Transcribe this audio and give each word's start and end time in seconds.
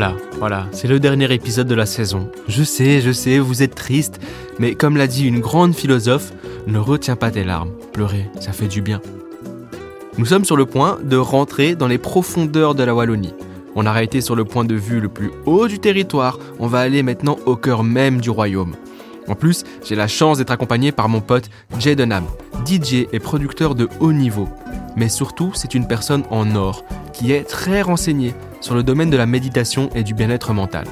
Voilà, 0.00 0.14
voilà, 0.38 0.68
c'est 0.70 0.86
le 0.86 1.00
dernier 1.00 1.34
épisode 1.34 1.66
de 1.66 1.74
la 1.74 1.84
saison. 1.84 2.30
Je 2.46 2.62
sais, 2.62 3.00
je 3.00 3.10
sais, 3.10 3.40
vous 3.40 3.64
êtes 3.64 3.74
triste, 3.74 4.20
mais 4.60 4.76
comme 4.76 4.96
l'a 4.96 5.08
dit 5.08 5.26
une 5.26 5.40
grande 5.40 5.74
philosophe, 5.74 6.32
ne 6.68 6.78
retiens 6.78 7.16
pas 7.16 7.32
tes 7.32 7.42
larmes. 7.42 7.72
Pleurer, 7.92 8.30
ça 8.38 8.52
fait 8.52 8.68
du 8.68 8.80
bien. 8.80 9.00
Nous 10.16 10.24
sommes 10.24 10.44
sur 10.44 10.56
le 10.56 10.66
point 10.66 11.00
de 11.02 11.16
rentrer 11.16 11.74
dans 11.74 11.88
les 11.88 11.98
profondeurs 11.98 12.76
de 12.76 12.84
la 12.84 12.94
Wallonie. 12.94 13.34
On 13.74 13.86
a 13.86 13.90
arrêté 13.90 14.20
sur 14.20 14.36
le 14.36 14.44
point 14.44 14.64
de 14.64 14.76
vue 14.76 15.00
le 15.00 15.08
plus 15.08 15.32
haut 15.46 15.66
du 15.66 15.80
territoire, 15.80 16.38
on 16.60 16.68
va 16.68 16.78
aller 16.78 17.02
maintenant 17.02 17.36
au 17.44 17.56
cœur 17.56 17.82
même 17.82 18.20
du 18.20 18.30
royaume. 18.30 18.76
En 19.26 19.34
plus, 19.34 19.64
j'ai 19.84 19.96
la 19.96 20.06
chance 20.06 20.38
d'être 20.38 20.52
accompagné 20.52 20.92
par 20.92 21.08
mon 21.08 21.20
pote 21.20 21.50
Jay 21.80 21.96
Dunham, 21.96 22.24
DJ 22.64 23.08
et 23.12 23.18
producteur 23.18 23.74
de 23.74 23.88
haut 23.98 24.12
niveau. 24.12 24.48
Mais 24.94 25.08
surtout, 25.08 25.50
c'est 25.54 25.74
une 25.74 25.88
personne 25.88 26.22
en 26.30 26.54
or, 26.54 26.84
qui 27.12 27.32
est 27.32 27.42
très 27.42 27.82
renseignée 27.82 28.32
sur 28.60 28.74
le 28.74 28.82
domaine 28.82 29.10
de 29.10 29.16
la 29.16 29.26
méditation 29.26 29.90
et 29.94 30.02
du 30.02 30.14
bien-être 30.14 30.52
mental. 30.52 30.86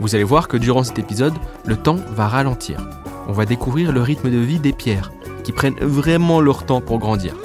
Vous 0.00 0.14
allez 0.14 0.24
voir 0.24 0.48
que 0.48 0.56
durant 0.56 0.84
cet 0.84 0.98
épisode, 0.98 1.34
le 1.64 1.76
temps 1.76 1.98
va 2.10 2.28
ralentir. 2.28 2.88
On 3.28 3.32
va 3.32 3.46
découvrir 3.46 3.92
le 3.92 4.02
rythme 4.02 4.30
de 4.30 4.38
vie 4.38 4.58
des 4.58 4.72
pierres, 4.72 5.12
qui 5.44 5.52
prennent 5.52 5.78
vraiment 5.80 6.40
leur 6.40 6.64
temps 6.66 6.80
pour 6.80 6.98
grandir. 6.98 7.36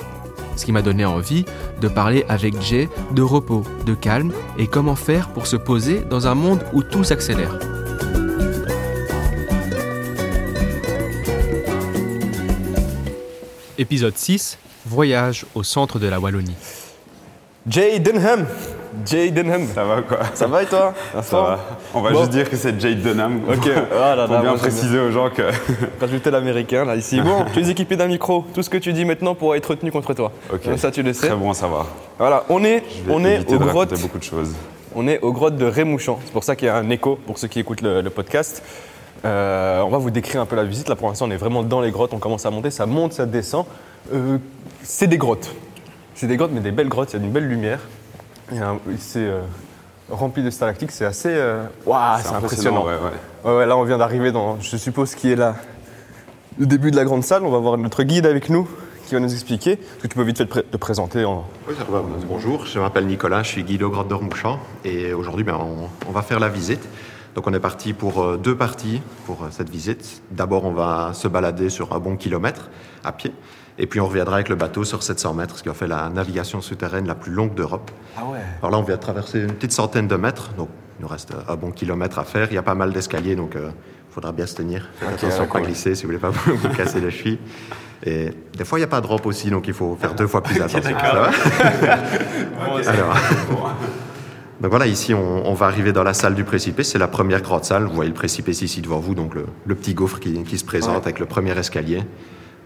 Ce 0.56 0.66
qui 0.66 0.72
m'a 0.72 0.82
donné 0.82 1.06
envie 1.06 1.46
de 1.82 1.88
parler 1.88 2.26
avec 2.30 2.60
Jay 2.62 2.90
de 3.12 3.22
repos, 3.22 3.64
de 3.86 3.94
calme 3.94 4.34
et 4.58 4.66
comment 4.66 4.96
faire 4.96 5.30
pour 5.30 5.46
se 5.46 5.56
poser 5.56 6.02
dans 6.10 6.26
un 6.26 6.34
monde 6.34 6.64
où 6.74 6.82
tout 6.82 7.04
s'accélère. 7.04 7.60
Épisode 13.78 14.18
6 14.18 14.58
Voyage 14.88 15.46
au 15.54 15.62
centre 15.62 16.00
de 16.00 16.08
la 16.08 16.20
Wallonie. 16.20 16.56
Jay 17.68 18.00
Dunham. 18.00 18.48
Jay 19.06 19.32
Dunham. 19.32 19.68
Ça 19.74 19.84
va 19.84 20.02
quoi 20.02 20.20
Ça 20.34 20.48
va 20.48 20.64
et 20.64 20.66
toi? 20.66 20.94
Ça 21.22 21.42
va. 21.42 21.60
On 21.94 22.02
va 22.02 22.12
Bon. 22.12 22.20
juste 22.20 22.32
dire 22.32 22.50
que 22.50 22.56
c'est 22.56 22.80
Jade 22.80 23.02
Dunham. 23.02 23.42
Ok. 23.50 23.70
Ah 23.94 24.16
là 24.16 24.16
là, 24.16 24.28
bien 24.28 24.42
moi, 24.52 24.56
préciser 24.58 25.00
aux 25.00 25.12
gens 25.12 25.30
que. 25.30 25.44
Rajouter 26.00 26.32
l'américain 26.32 26.86
là 26.86 26.96
ici. 26.96 27.20
Bon, 27.22 27.46
tu 27.54 27.60
es 27.62 27.70
équipé 27.70 27.96
d'un 27.96 28.08
micro. 28.08 28.46
Tout 28.54 28.64
ce 28.64 28.70
que 28.70 28.78
tu 28.78 28.94
dis 28.94 29.06
maintenant 29.06 29.36
pourra 29.36 29.58
être 29.58 29.68
retenu 29.72 29.92
contre 29.92 30.14
toi. 30.14 30.32
Ok. 30.54 30.64
Comme 30.64 30.78
ça 30.78 30.92
tu 30.92 31.04
le 31.04 31.14
sais. 31.14 31.28
Très 31.28 31.36
bon 31.36 31.52
à 31.52 31.54
savoir. 31.54 31.88
Voilà, 32.18 32.44
on 32.50 32.64
est, 32.64 32.84
on 33.10 33.24
est 33.26 33.52
aux 33.52 33.60
grottes. 33.60 34.00
beaucoup 34.02 34.18
de 34.20 34.24
choses. 34.24 34.54
On 34.96 35.08
est 35.08 35.20
aux 35.22 35.32
grottes 35.34 35.58
de 35.58 35.66
Rémouchant. 35.66 36.20
C'est 36.26 36.34
pour 36.34 36.44
ça 36.44 36.56
qu'il 36.56 36.68
y 36.68 36.70
a 36.70 36.76
un 36.78 36.90
écho 36.90 37.18
pour 37.28 37.38
ceux 37.38 37.48
qui 37.48 37.60
écoutent 37.60 37.82
le, 37.82 38.02
le 38.02 38.10
podcast. 38.10 38.64
Euh, 39.26 39.82
on 39.82 39.90
va 39.90 39.98
vous 39.98 40.12
décrire 40.12 40.42
un 40.42 40.46
peu 40.46 40.56
la 40.56 40.64
visite. 40.64 40.90
Là 40.90 40.96
pour 40.96 41.08
l'instant 41.08 41.26
on 41.28 41.32
est 41.32 41.38
vraiment 41.38 41.64
dans 41.64 41.82
les 41.82 41.92
grottes. 41.92 42.14
On 42.14 42.20
commence 42.20 42.46
à 42.46 42.52
monter, 42.52 42.72
ça 42.72 42.86
monte, 42.86 43.14
ça 43.14 43.26
descend. 43.26 43.66
Euh, 44.14 44.38
c'est 44.84 45.08
des 45.08 45.18
grottes. 45.18 45.52
C'est 46.16 46.28
des 46.28 46.38
grottes, 46.38 46.52
mais 46.54 46.62
des 46.62 46.72
belles 46.72 46.88
grottes. 46.90 47.14
Il 47.14 47.20
y 47.20 47.22
a 47.22 47.26
une 47.26 47.32
belle 47.32 47.48
lumière. 47.48 47.80
C'est 48.50 49.26
euh, 49.26 49.42
rempli 50.10 50.44
de 50.44 50.50
stalactites. 50.50 50.92
C'est 50.92 51.06
assez. 51.06 51.30
euh, 51.32 51.66
Waouh, 51.86 52.20
c'est 52.22 52.34
impressionnant. 52.34 52.86
Ouais, 52.86 52.94
ouais. 52.94 53.50
Ouais, 53.52 53.58
ouais, 53.60 53.66
là 53.66 53.78
on 53.78 53.84
vient 53.84 53.98
d'arriver 53.98 54.32
dans, 54.32 54.60
je 54.60 54.78
suppose, 54.78 55.16
qui 55.16 55.32
est 55.32 55.36
là, 55.36 55.56
le 56.58 56.66
début 56.66 56.92
de 56.92 56.96
la 56.96 57.04
grande 57.06 57.24
salle. 57.24 57.44
On 57.44 57.52
va 57.52 57.60
voir 57.60 57.78
notre 57.78 58.04
guide 58.04 58.26
avec 58.26 58.50
nous 58.50 58.68
qui 59.06 59.14
va 59.14 59.20
nous 59.20 59.32
expliquer. 59.34 59.74
Est-ce 59.74 60.04
que 60.04 60.08
tu 60.08 60.16
peux 60.16 60.24
vite 60.24 60.38
fait 60.38 60.46
te, 60.46 60.50
pré- 60.50 60.64
te 60.64 60.78
présenter 60.78 61.24
en... 61.24 61.46
Oui, 61.68 61.76
ça 61.78 61.86
va. 61.90 62.02
Bonjour, 62.28 62.66
je 62.66 62.78
m'appelle 62.80 63.06
Nicolas, 63.06 63.42
je 63.44 63.48
suis 63.50 63.64
guide 63.64 63.84
au 63.84 63.90
Grotte 63.90 64.10
d'Ormouchant 64.10 64.60
et 64.84 65.14
aujourd'hui 65.14 65.46
ben, 65.46 65.58
on, 65.60 65.88
on 66.10 66.12
va 66.12 66.22
faire 66.22 66.40
la 66.42 66.50
visite. 66.50 66.86
Donc 67.36 67.48
on 67.48 67.54
est 67.54 67.60
parti 67.60 67.94
pour 67.94 68.22
euh, 68.22 68.36
deux 68.38 68.56
parties 68.58 69.02
pour 69.26 69.44
euh, 69.44 69.48
cette 69.52 69.70
visite. 69.70 70.22
D'abord 70.32 70.66
on 70.66 70.72
va 70.72 71.12
se 71.14 71.28
balader 71.30 71.70
sur 71.70 71.94
un 71.94 72.00
bon 72.00 72.18
kilomètre 72.18 72.70
à 73.06 73.12
pied 73.14 73.32
et 73.78 73.88
puis 73.88 74.00
on 74.00 74.08
reviendra 74.08 74.36
avec 74.36 74.50
le 74.50 74.56
bateau 74.56 74.84
sur 74.84 75.04
700 75.04 75.34
mètres, 75.34 75.58
ce 75.58 75.64
qui 75.64 75.70
a 75.70 75.74
fait 75.74 75.88
la 75.88 76.10
navigation 76.10 76.62
souterraine 76.62 77.08
la 77.08 77.16
plus 77.16 77.32
longue 77.32 77.54
d'Europe. 77.54 77.92
Ah 78.18 78.26
ouais 78.26 78.40
Alors 78.60 78.72
là 78.72 78.78
on 78.80 78.84
vient 78.84 78.96
de 78.96 79.02
traverser 79.02 79.42
une 79.42 79.54
petite 79.54 79.72
centaine 79.72 80.08
de 80.08 80.16
mètres, 80.16 80.52
donc 80.58 80.70
il 81.00 81.04
nous 81.04 81.08
reste 81.08 81.34
un 81.48 81.56
bon 81.56 81.72
kilomètre 81.72 82.20
à 82.20 82.24
faire. 82.24 82.48
Il 82.52 82.56
y 82.56 82.58
a 82.58 82.64
pas 82.64 82.76
mal 82.76 82.92
d'escaliers 82.92 83.36
donc 83.36 83.52
il 83.56 83.72
faudra 84.14 84.32
bien 84.32 84.46
se 84.46 84.56
tenir. 84.56 84.90
Faites 84.96 85.10
Ok, 85.10 85.24
attention 85.24 85.44
à 85.44 85.48
pas 85.48 85.62
glisser 85.62 85.96
si 85.96 86.04
vous 86.04 86.08
voulez 86.10 86.20
pas 86.20 86.30
vous, 86.32 86.56
vous 86.56 86.70
casser 86.70 87.00
les 87.00 87.12
chevilles. 87.12 87.40
Et 88.04 88.32
des 88.58 88.66
fois 88.66 88.80
il 88.80 88.82
n'y 88.82 88.86
a 88.86 88.90
pas 88.90 89.02
de 89.02 89.06
drop 89.06 89.26
aussi 89.26 89.50
donc 89.50 89.68
il 89.68 89.74
faut 89.74 89.96
faire 90.00 90.16
deux 90.16 90.28
fois 90.28 90.42
plus 90.42 90.60
attention. 90.62 90.82
Ça 90.82 90.92
va 90.92 91.32
alors, 92.92 93.16
donc 94.60 94.72
voilà, 94.72 94.88
ici 94.88 95.14
on, 95.14 95.48
on 95.48 95.54
va 95.54 95.68
arriver 95.68 95.94
dans 95.94 96.04
la 96.04 96.14
salle 96.14 96.34
du 96.34 96.44
précipice. 96.44 96.90
C'est 96.92 96.98
la 96.98 97.08
première 97.08 97.42
grande 97.42 97.64
salle. 97.64 97.84
Vous 97.84 97.94
voyez 97.94 98.10
le 98.10 98.16
précipice 98.16 98.62
ici 98.64 98.82
devant 98.82 99.00
vous, 99.00 99.14
donc 99.14 99.36
le, 99.36 99.46
le 99.66 99.76
petit 99.76 99.94
gouffre 99.94 100.20
qui, 100.20 100.44
qui 100.44 100.58
se 100.58 100.66
présente 100.66 101.06
avec 101.06 101.20
le 101.20 101.28
premier 101.28 101.56
escalier. 101.58 102.02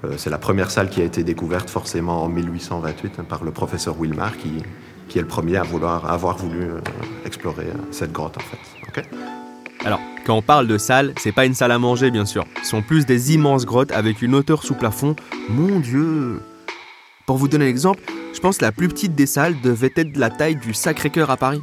Euh, 0.03 0.13
c'est 0.17 0.29
la 0.29 0.37
première 0.37 0.71
salle 0.71 0.89
qui 0.89 1.01
a 1.01 1.03
été 1.03 1.23
découverte 1.23 1.69
forcément 1.69 2.23
en 2.23 2.29
1828 2.29 3.19
hein, 3.19 3.25
par 3.27 3.43
le 3.43 3.51
professeur 3.51 3.99
Wilmar, 3.99 4.37
qui, 4.37 4.63
qui 5.07 5.19
est 5.19 5.21
le 5.21 5.27
premier 5.27 5.57
à 5.57 5.63
vouloir 5.63 6.05
à 6.05 6.13
avoir 6.13 6.37
voulu 6.37 6.61
euh, 6.63 6.79
explorer 7.25 7.65
euh, 7.65 7.77
cette 7.91 8.11
grotte 8.11 8.37
en 8.37 8.41
fait. 8.41 9.07
Alors, 9.85 9.99
quand 10.25 10.35
on 10.35 10.41
parle 10.41 10.67
de 10.67 10.77
salle, 10.77 11.13
c'est 11.17 11.31
pas 11.31 11.45
une 11.45 11.53
salle 11.53 11.71
à 11.71 11.79
manger 11.79 12.11
bien 12.11 12.25
sûr. 12.25 12.45
Ce 12.63 12.69
sont 12.69 12.81
plus 12.81 13.05
des 13.05 13.33
immenses 13.33 13.65
grottes 13.65 13.91
avec 13.91 14.21
une 14.21 14.35
hauteur 14.35 14.63
sous 14.63 14.75
plafond. 14.75 15.15
Mon 15.49 15.79
dieu 15.79 16.41
Pour 17.25 17.37
vous 17.37 17.47
donner 17.47 17.65
l'exemple, 17.65 18.01
je 18.33 18.39
pense 18.39 18.57
que 18.57 18.65
la 18.65 18.71
plus 18.71 18.87
petite 18.87 19.15
des 19.15 19.25
salles 19.25 19.55
devait 19.61 19.91
être 19.95 20.11
de 20.11 20.19
la 20.19 20.29
taille 20.29 20.55
du 20.55 20.73
Sacré-Cœur 20.73 21.29
à 21.29 21.37
Paris. 21.37 21.61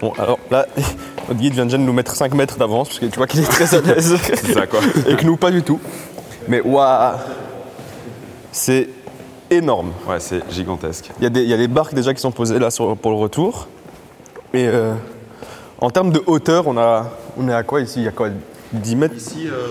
Bon, 0.00 0.12
alors 0.18 0.38
là, 0.50 0.66
notre 1.28 1.40
guide 1.40 1.54
vient 1.54 1.64
déjà 1.64 1.78
de 1.78 1.82
nous 1.82 1.92
mettre 1.92 2.14
5 2.14 2.34
mètres 2.34 2.58
d'avance, 2.58 2.88
parce 2.88 3.00
que 3.00 3.06
tu 3.06 3.16
vois 3.16 3.26
qu'il 3.26 3.40
est 3.40 3.44
très 3.44 3.74
à 3.74 3.80
l'aise. 3.80 4.16
C'est 4.22 4.52
ça 4.52 4.66
quoi. 4.66 4.80
Et 5.08 5.16
que 5.16 5.24
nous, 5.24 5.36
pas 5.36 5.50
du 5.50 5.62
tout. 5.62 5.80
Mais 6.48 6.60
waouh 6.60 7.16
C'est 8.52 8.88
énorme. 9.50 9.92
Ouais, 10.08 10.20
c'est 10.20 10.42
gigantesque. 10.50 11.10
Il 11.18 11.24
y, 11.24 11.26
a 11.26 11.30
des, 11.30 11.42
il 11.42 11.48
y 11.48 11.54
a 11.54 11.56
des 11.56 11.68
barques 11.68 11.94
déjà 11.94 12.14
qui 12.14 12.20
sont 12.20 12.32
posées 12.32 12.58
là 12.58 12.70
sur- 12.70 12.96
pour 12.96 13.10
le 13.10 13.16
retour. 13.18 13.68
Et 14.54 14.66
euh, 14.66 14.94
en 15.80 15.90
termes 15.90 16.10
de 16.10 16.22
hauteur, 16.26 16.66
on, 16.66 16.76
a, 16.78 17.10
on 17.36 17.48
est 17.48 17.54
à 17.54 17.62
quoi 17.62 17.80
ici? 17.80 18.00
Il 18.00 18.04
y 18.04 18.08
a 18.08 18.12
quoi? 18.12 18.28
10 18.72 18.96
mètres? 18.96 19.14
Ici, 19.14 19.46
euh, 19.48 19.66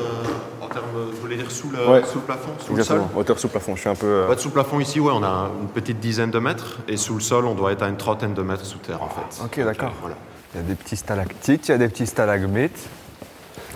en 0.61 0.67
termes, 0.67 0.85
vous 0.93 1.21
voulez 1.21 1.35
dire 1.37 1.51
sous 1.51 1.69
le, 1.69 1.77
Ouais. 1.89 2.01
sous 2.05 2.19
le 2.19 2.25
plafond, 2.25 2.51
sous 2.59 2.71
Exactement, 2.73 3.09
hauteur 3.15 3.39
sous 3.39 3.47
plafond. 3.49 3.75
Je 3.75 3.81
suis 3.81 3.89
un 3.89 3.95
peu. 3.95 4.05
euh, 4.07 4.27
Ouais, 4.29 4.37
sous 4.37 4.47
le 4.49 4.53
plafond 4.53 4.79
ici, 4.79 4.99
ouais, 4.99 5.11
on 5.13 5.23
a 5.23 5.49
une 5.61 5.67
petite 5.67 5.99
dizaine 5.99 6.31
de 6.31 6.39
mètres, 6.39 6.77
et 6.87 6.95
sous 6.97 7.15
le 7.15 7.19
sol, 7.21 7.45
on 7.45 7.55
doit 7.55 7.71
être 7.73 7.83
à 7.83 7.87
une 7.89 7.97
trentaine 7.97 8.33
de 8.33 8.41
mètres 8.41 8.65
sous 8.65 8.77
terre 8.77 9.01
en 9.03 9.09
fait. 9.09 9.43
Ok, 9.43 9.65
d'accord. 9.65 9.91
Voilà. 10.01 10.15
Il 10.53 10.61
y 10.61 10.63
a 10.63 10.67
des 10.67 10.75
petits 10.75 10.95
stalactites, 10.95 11.67
il 11.67 11.71
y 11.71 11.73
a 11.73 11.77
des 11.77 11.89
petits 11.89 12.05
stalagmites. 12.07 12.87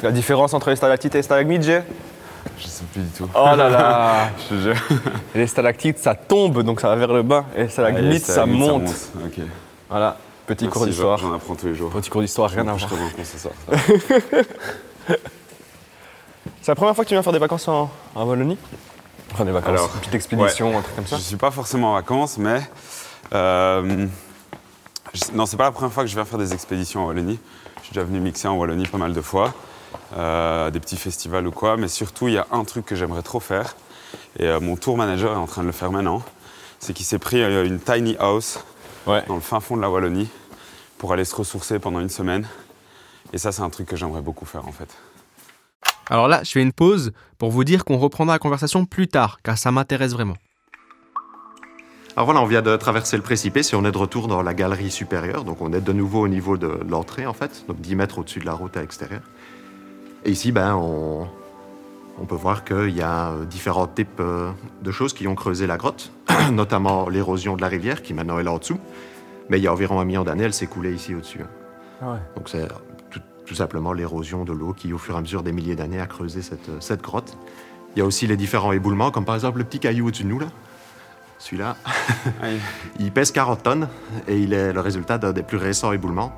La 0.02 0.12
différence 0.12 0.54
entre 0.54 0.70
les 0.70 0.78
stalactites 0.78 1.14
et 1.16 1.18
les 1.18 1.24
stalagmites, 1.24 1.64
Jay? 1.64 1.84
Je 2.60 2.68
sais 2.68 2.84
plus 2.92 3.02
du 3.02 3.10
tout. 3.10 3.30
Oh 3.36 3.46
là 3.56 3.70
là 3.70 4.30
Je 4.50 4.56
te 4.56 4.62
jure. 4.62 4.76
Les 5.36 5.48
stalactites, 5.48 6.00
ça 6.00 6.16
tombe, 6.16 6.62
donc 6.64 6.82
ça 6.82 6.90
va 6.90 6.96
vers 6.96 7.14
le 7.14 7.24
bas. 7.24 7.46
Et 7.56 7.64
les 7.64 7.70
stalagmites, 7.70 8.26
ça, 8.26 8.46
monte. 8.46 8.90
Voilà, 9.90 10.18
petit 10.48 10.68
cours 10.68 10.86
d'histoire. 10.86 11.18
J'en 11.18 11.34
apprends 11.34 11.56
tous 11.56 11.68
les 11.68 11.76
jours. 11.76 11.90
Petit 11.92 12.10
cours 12.10 12.22
d'histoire, 12.22 12.50
rien 12.50 12.68
à 12.68 12.78
Je 12.78 12.86
voir. 12.86 12.92
te 12.92 12.96
montre 12.96 13.16
ce 13.26 13.38
soir. 13.38 13.54
C'est 16.62 16.72
la 16.72 16.76
première 16.76 16.96
fois 16.96 17.04
que 17.04 17.10
tu 17.10 17.16
viens 17.16 17.24
faire 17.24 17.34
des 17.34 17.40
vacances 17.40 17.68
en, 17.68 17.90
en 18.16 18.26
Wallonie 18.26 18.58
Enfin, 19.32 19.46
des 19.46 19.52
vacances, 19.52 19.70
Alors, 19.70 19.92
une 19.94 20.00
petite 20.02 20.16
expédition, 20.16 20.78
un 20.78 20.82
truc 20.82 20.96
comme 20.96 21.06
ça 21.08 21.18
Je 21.18 21.22
suis 21.22 21.36
pas 21.36 21.52
forcément 21.52 21.92
en 21.92 21.94
vacances, 21.96 22.38
mais. 22.38 22.62
euh, 23.34 24.08
je- 25.14 25.32
non, 25.34 25.46
c'est 25.46 25.56
pas 25.58 25.66
la 25.66 25.72
première 25.72 25.92
fois 25.94 26.04
que 26.04 26.10
je 26.10 26.16
viens 26.16 26.26
faire 26.26 26.40
des 26.40 26.54
expéditions 26.54 27.04
en 27.04 27.08
Wallonie. 27.08 27.40
Je 27.80 27.86
suis 27.86 27.94
déjà 27.94 28.04
venu 28.06 28.20
mixer 28.20 28.48
en 28.48 28.56
Wallonie 28.58 28.88
pas 28.88 28.98
mal 28.98 29.14
de 29.14 29.22
fois, 29.22 29.54
euh, 30.18 30.70
des 30.72 30.80
petits 30.80 30.98
festivals 30.98 31.48
ou 31.48 31.52
quoi, 31.52 31.78
mais 31.78 31.88
surtout, 31.88 32.28
il 32.28 32.34
y 32.36 32.38
a 32.38 32.48
un 32.52 32.64
truc 32.64 32.86
que 32.86 32.96
j'aimerais 32.96 33.22
trop 33.24 33.40
faire, 33.40 33.76
et 34.38 34.46
euh, 34.48 34.60
mon 34.60 34.76
tour 34.76 34.98
manager 34.98 35.34
est 35.34 35.38
en 35.38 35.48
train 35.48 35.62
de 35.62 35.68
le 35.68 35.74
faire 35.74 35.92
maintenant, 35.92 36.24
c'est 36.80 36.94
qu'il 36.94 37.06
s'est 37.06 37.20
pris 37.20 37.42
euh, 37.42 37.66
une 37.66 37.80
tiny 37.80 38.16
house 38.20 38.60
Ouais. 39.08 39.24
dans 39.28 39.36
le 39.36 39.42
fin 39.42 39.60
fond 39.60 39.76
de 39.78 39.82
la 39.82 39.90
Wallonie 39.90 40.28
pour 40.98 41.14
aller 41.14 41.26
se 41.26 41.36
ressourcer 41.36 41.80
pendant 41.80 42.00
une 42.00 42.10
semaine. 42.10 42.46
Et 43.34 43.38
ça, 43.38 43.52
c'est 43.52 43.62
un 43.62 43.70
truc 43.70 43.88
que 43.88 43.96
j'aimerais 43.96 44.22
beaucoup 44.22 44.46
faire 44.46 44.68
en 44.68 44.72
fait. 44.72 44.90
Alors 46.10 46.28
là, 46.28 46.44
je 46.44 46.52
fais 46.52 46.62
une 46.62 46.74
pause 46.74 47.12
pour 47.38 47.50
vous 47.50 47.64
dire 47.64 47.86
qu'on 47.86 47.98
reprendra 47.98 48.36
la 48.36 48.40
conversation 48.40 48.86
plus 48.86 49.08
tard, 49.08 49.40
car 49.42 49.58
ça 49.58 49.72
m'intéresse 49.72 50.12
vraiment. 50.12 50.36
Alors 52.16 52.26
voilà, 52.26 52.42
on 52.42 52.46
vient 52.46 52.62
de 52.62 52.76
traverser 52.76 53.16
le 53.16 53.24
précipice 53.24 53.72
et 53.72 53.76
on 53.76 53.86
est 53.86 53.92
de 53.92 53.98
retour 53.98 54.28
dans 54.28 54.42
la 54.42 54.54
galerie 54.54 54.92
supérieure. 54.92 55.44
Donc 55.44 55.62
on 55.62 55.72
est 55.72 55.82
de 55.82 55.94
nouveau 55.94 56.22
au 56.22 56.28
niveau 56.28 56.58
de 56.58 56.80
l'entrée 56.90 57.26
en 57.26 57.34
fait, 57.34 57.64
donc 57.68 57.80
10 57.80 57.96
mètres 57.96 58.20
au-dessus 58.20 58.40
de 58.40 58.46
la 58.46 58.54
route 58.54 58.76
à 58.76 58.82
l'extérieur. 58.82 59.22
Et 60.26 60.32
ici, 60.32 60.52
ben, 60.52 60.76
on, 60.76 61.28
on 62.22 62.26
peut 62.26 62.36
voir 62.36 62.64
qu'il 62.64 62.90
y 62.90 63.02
a 63.02 63.34
différents 63.50 63.88
types 63.88 64.20
euh, 64.20 64.52
de 64.82 64.92
choses 64.92 65.14
qui 65.14 65.28
ont 65.28 65.36
creusé 65.36 65.68
la 65.68 65.78
grotte, 65.78 66.12
notamment 66.52 67.08
l'érosion 67.10 67.56
de 67.56 67.62
la 67.62 67.68
rivière 67.68 68.02
qui 68.02 68.14
maintenant 68.14 68.40
est 68.40 68.44
là 68.44 68.52
en 68.52 68.58
dessous. 68.58 68.80
Mais 69.50 69.58
il 69.58 69.64
y 69.64 69.68
a 69.68 69.74
environ 69.74 70.00
un 70.00 70.06
million 70.06 70.24
d'années, 70.24 70.44
elle 70.44 70.54
s'est 70.54 70.68
coulée 70.68 70.94
ici 70.94 71.16
au-dessus. 71.16 71.40
Ah 72.02 72.14
ouais. 72.14 72.20
Donc 72.36 72.50
c'est 72.50 72.68
tout, 73.10 73.22
tout 73.46 73.56
simplement 73.56 73.94
l'érosion 73.94 74.44
de 74.44 74.52
l'eau 74.52 74.74
qui, 74.74 74.94
au 74.94 74.98
fur 74.98 75.16
et 75.16 75.18
à 75.18 75.22
mesure 75.22 75.44
des 75.44 75.52
milliers 75.52 75.76
d'années, 75.76 76.00
a 76.00 76.08
creusé 76.08 76.42
cette, 76.42 76.70
euh, 76.70 76.78
cette 76.82 77.02
grotte. 77.02 77.38
Il 77.96 78.00
y 78.00 78.02
a 78.02 78.06
aussi 78.06 78.28
les 78.28 78.38
différents 78.38 78.74
éboulements, 78.74 79.12
comme 79.12 79.26
par 79.26 79.36
exemple 79.36 79.58
le 79.58 79.64
petit 79.64 79.80
caillou 79.80 80.08
au-dessus 80.08 80.24
de 80.24 80.30
nous 80.30 80.40
là. 80.40 80.48
Celui-là, 81.40 81.78
il 83.00 83.12
pèse 83.14 83.32
40 83.32 83.64
tonnes 83.64 83.88
et 84.28 84.38
il 84.38 84.52
est 84.54 84.74
le 84.74 84.82
résultat 84.82 85.18
d'un 85.18 85.32
des 85.32 85.42
plus 85.42 85.58
récents 85.58 85.94
éboulements. 85.94 86.34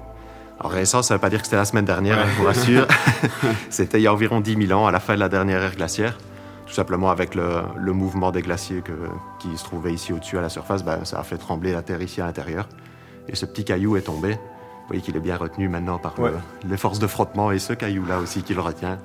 Alors 0.62 0.72
récent, 0.74 1.02
ça 1.02 1.14
ne 1.14 1.18
veut 1.18 1.22
pas 1.22 1.30
dire 1.32 1.40
que 1.40 1.46
c'était 1.48 1.58
la 1.58 1.66
semaine 1.66 1.86
dernière, 1.86 2.20
je 2.28 2.36
vous 2.40 2.46
rassure. 2.46 2.88
c'était 3.72 4.00
il 4.00 4.04
y 4.04 4.08
a 4.08 4.14
environ 4.14 4.40
10 4.42 4.68
000 4.68 4.80
ans, 4.80 4.86
à 4.86 4.92
la 4.92 5.00
fin 5.00 5.16
de 5.16 5.20
la 5.20 5.28
dernière 5.28 5.62
ère 5.64 5.76
glaciaire. 5.76 6.18
Tout 6.68 6.74
simplement 6.74 7.10
avec 7.10 7.34
le, 7.36 7.64
le 7.78 7.92
mouvement 7.94 8.32
des 8.32 8.42
glaciers 8.44 8.82
que- 8.82 8.92
qui 9.40 9.58
se 9.58 9.64
trouvaient 9.64 9.92
ici 9.92 10.14
au-dessus 10.14 10.38
à 10.38 10.42
la 10.42 10.50
surface, 10.50 10.84
ben, 10.86 11.04
ça 11.04 11.20
a 11.20 11.24
fait 11.24 11.38
trembler 11.38 11.74
la 11.74 11.82
terre 11.82 12.02
ici 12.02 12.22
à 12.22 12.26
l'intérieur. 12.28 12.70
Et 13.28 13.36
ce 13.36 13.46
petit 13.48 13.66
caillou 13.66 13.98
est 13.98 14.02
tombé. 14.02 14.38
voyez 14.88 15.02
qu'il 15.02 15.16
est 15.18 15.20
bien 15.22 15.36
retenu 15.36 15.68
maintenant 15.68 15.98
par 15.98 16.14
le- 16.20 16.36
les 16.70 16.78
forces 16.78 17.00
de 17.00 17.08
frottement 17.08 17.52
et 17.52 17.58
ce 17.60 17.74
caillou-là 17.74 18.20
aussi 18.20 18.44
qui 18.44 18.54
le 18.54 18.62
retient. 18.62 19.00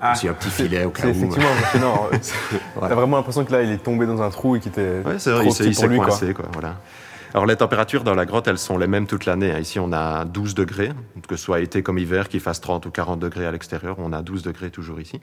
Ah, 0.00 0.12
Aussi 0.12 0.28
un 0.28 0.34
petit 0.34 0.50
filet 0.50 0.84
au 0.84 0.90
cas 0.90 1.04
C'est 1.04 1.08
où. 1.08 1.12
effectivement. 1.12 2.06
Ouais. 2.12 2.18
T'as 2.88 2.94
vraiment 2.94 3.16
l'impression 3.16 3.44
que 3.46 3.52
là, 3.52 3.62
il 3.62 3.70
est 3.70 3.78
tombé 3.82 4.04
dans 4.06 4.20
un 4.20 4.28
trou 4.28 4.56
et 4.56 4.60
qu'il 4.60 4.72
était 4.72 5.00
Ouais, 5.06 5.18
c'est 5.18 5.30
vrai, 5.30 5.40
trop 5.46 5.52
il 5.52 5.56
petit 5.56 5.68
il 5.68 5.72
pour 5.72 5.80
s'est 5.80 5.88
lui. 5.88 5.96
Quoi. 5.96 6.06
coincé. 6.08 6.34
Quoi, 6.34 6.44
voilà. 6.52 6.74
Alors 7.36 7.44
les 7.44 7.56
températures 7.56 8.02
dans 8.02 8.14
la 8.14 8.24
grotte, 8.24 8.48
elles 8.48 8.56
sont 8.56 8.78
les 8.78 8.86
mêmes 8.86 9.06
toute 9.06 9.26
l'année. 9.26 9.52
hein. 9.52 9.58
Ici, 9.58 9.78
on 9.78 9.92
a 9.92 10.24
12 10.24 10.54
degrés, 10.54 10.92
que 11.28 11.36
ce 11.36 11.44
soit 11.44 11.60
été 11.60 11.82
comme 11.82 11.98
hiver, 11.98 12.30
qu'il 12.30 12.40
fasse 12.40 12.62
30 12.62 12.86
ou 12.86 12.90
40 12.90 13.20
degrés 13.20 13.44
à 13.44 13.50
l'extérieur, 13.50 13.96
on 13.98 14.14
a 14.14 14.22
12 14.22 14.42
degrés 14.42 14.70
toujours 14.70 14.98
ici. 15.02 15.20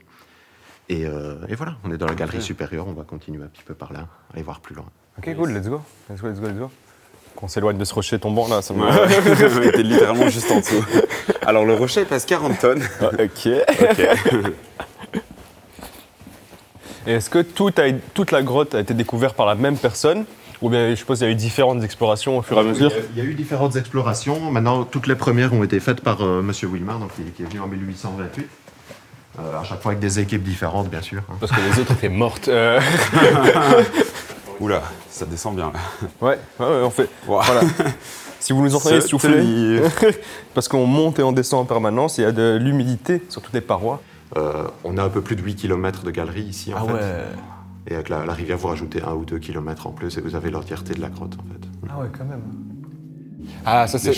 Et, 0.88 1.06
euh, 1.06 1.34
et 1.48 1.56
voilà, 1.56 1.74
on 1.82 1.90
est 1.90 1.96
dans 1.96 2.06
la 2.06 2.14
galerie 2.14 2.40
supérieure, 2.40 2.86
on 2.86 2.92
va 2.92 3.02
continuer 3.02 3.42
un 3.42 3.48
petit 3.48 3.64
peu 3.64 3.74
par 3.74 3.92
là, 3.92 4.06
aller 4.32 4.44
voir 4.44 4.60
plus 4.60 4.76
loin. 4.76 4.84
Ok, 5.18 5.34
cool, 5.34 5.50
let's 5.54 5.66
go. 5.68 5.80
Let's 6.08 6.20
go, 6.20 6.28
let's 6.28 6.38
go, 6.40 6.46
let's 6.46 6.56
go. 6.58 6.70
Qu'on 7.34 7.48
s'éloigne 7.48 7.78
de 7.78 7.84
ce 7.84 7.92
rocher 7.92 8.20
tombant 8.20 8.46
là, 8.46 8.62
ça. 8.62 8.74
Ouais, 8.74 8.80
on 9.58 9.62
était 9.62 9.82
littéralement 9.82 10.28
juste 10.28 10.48
en 10.52 10.60
dessous. 10.60 10.84
Alors 11.44 11.64
le 11.64 11.74
rocher 11.74 12.04
pèse 12.04 12.26
40 12.26 12.60
tonnes. 12.60 12.82
Ah, 13.00 13.10
ok. 13.18 13.46
Et 17.06 17.12
est-ce 17.12 17.28
que 17.28 17.40
tout 17.42 17.72
a- 17.76 17.90
toute 18.14 18.30
la 18.30 18.42
grotte 18.44 18.76
a 18.76 18.80
été 18.80 18.94
découverte 18.94 19.34
par 19.36 19.46
la 19.46 19.56
même 19.56 19.76
personne? 19.76 20.26
Ou 20.64 20.70
bien 20.70 20.88
je 20.90 20.94
suppose 20.94 21.18
qu'il 21.18 21.26
y 21.26 21.30
a 21.30 21.32
eu 21.32 21.36
différentes 21.36 21.82
explorations 21.84 22.38
au 22.38 22.42
fur 22.42 22.56
et 22.56 22.60
à 22.60 22.62
mesure 22.62 22.90
Il 23.14 23.18
y 23.18 23.20
a- 23.20 23.28
eu 23.28 23.34
différentes 23.34 23.76
explorations. 23.76 24.50
Maintenant, 24.50 24.84
toutes 24.84 25.06
les 25.06 25.14
premières 25.14 25.52
ont 25.52 25.62
été 25.62 25.78
faites 25.78 26.00
par 26.00 26.22
euh, 26.22 26.40
Monsieur 26.42 26.68
Wilmar, 26.68 26.98
donc, 26.98 27.14
qui, 27.14 27.22
qui 27.32 27.42
est 27.42 27.46
venu 27.46 27.60
en 27.60 27.66
1828. 27.66 28.46
Euh, 29.40 29.60
à 29.60 29.64
chaque 29.64 29.82
fois 29.82 29.90
avec 29.92 30.00
des 30.00 30.20
équipes 30.20 30.42
différentes, 30.42 30.88
bien 30.88 31.02
sûr. 31.02 31.20
hein. 31.30 31.34
Parce 31.40 31.52
que 31.52 31.60
les 31.60 31.80
autres 31.80 31.92
étaient 31.92 32.08
mortes. 32.08 32.48
Euh, 32.48 32.80
Oula, 34.60 34.82
ça 35.10 35.26
descend 35.26 35.56
bien 35.56 35.72
là. 35.72 35.80
Ouais, 36.20 36.38
ouais, 36.60 36.66
ouais, 36.66 36.82
on 36.84 36.90
fait. 36.90 37.08
Wow. 37.26 37.40
Voilà. 37.42 37.60
Si 38.40 38.52
vous 38.52 38.62
nous 38.62 38.74
entendez 38.74 39.00
souffler, 39.00 39.80
parce 40.54 40.68
qu'on 40.68 40.86
monte 40.86 41.18
et 41.18 41.22
on 41.22 41.32
descend 41.32 41.60
en 41.60 41.64
permanence, 41.64 42.18
il 42.18 42.22
y 42.22 42.24
a 42.24 42.32
de 42.32 42.56
l'humidité 42.60 43.22
sur 43.28 43.42
toutes 43.42 43.54
les 43.54 43.60
parois. 43.60 44.00
Euh, 44.36 44.64
on 44.84 44.96
a 44.98 45.02
un 45.02 45.08
peu 45.08 45.20
plus 45.20 45.36
de 45.36 45.42
8 45.42 45.56
km 45.56 46.02
de 46.04 46.10
galerie 46.10 46.42
ici, 46.42 46.72
Ah 46.74 46.82
en 46.84 46.88
fait. 46.88 46.94
Et 47.86 47.94
avec 47.94 48.08
la, 48.08 48.24
la 48.24 48.32
rivière, 48.32 48.56
vous 48.58 48.68
rajoutez 48.68 49.02
1 49.02 49.12
ou 49.12 49.24
2 49.24 49.38
km 49.38 49.86
en 49.86 49.90
plus 49.90 50.16
et 50.16 50.20
vous 50.20 50.34
avez 50.34 50.50
l'entièreté 50.50 50.94
de 50.94 51.00
la 51.00 51.08
grotte, 51.10 51.34
en 51.38 51.42
fait. 51.52 51.68
Ah 51.90 52.00
ouais, 52.00 52.06
quand 52.16 52.24
même. 52.24 52.40
Ah, 53.66 53.86
ça 53.86 53.98
c'est. 53.98 54.12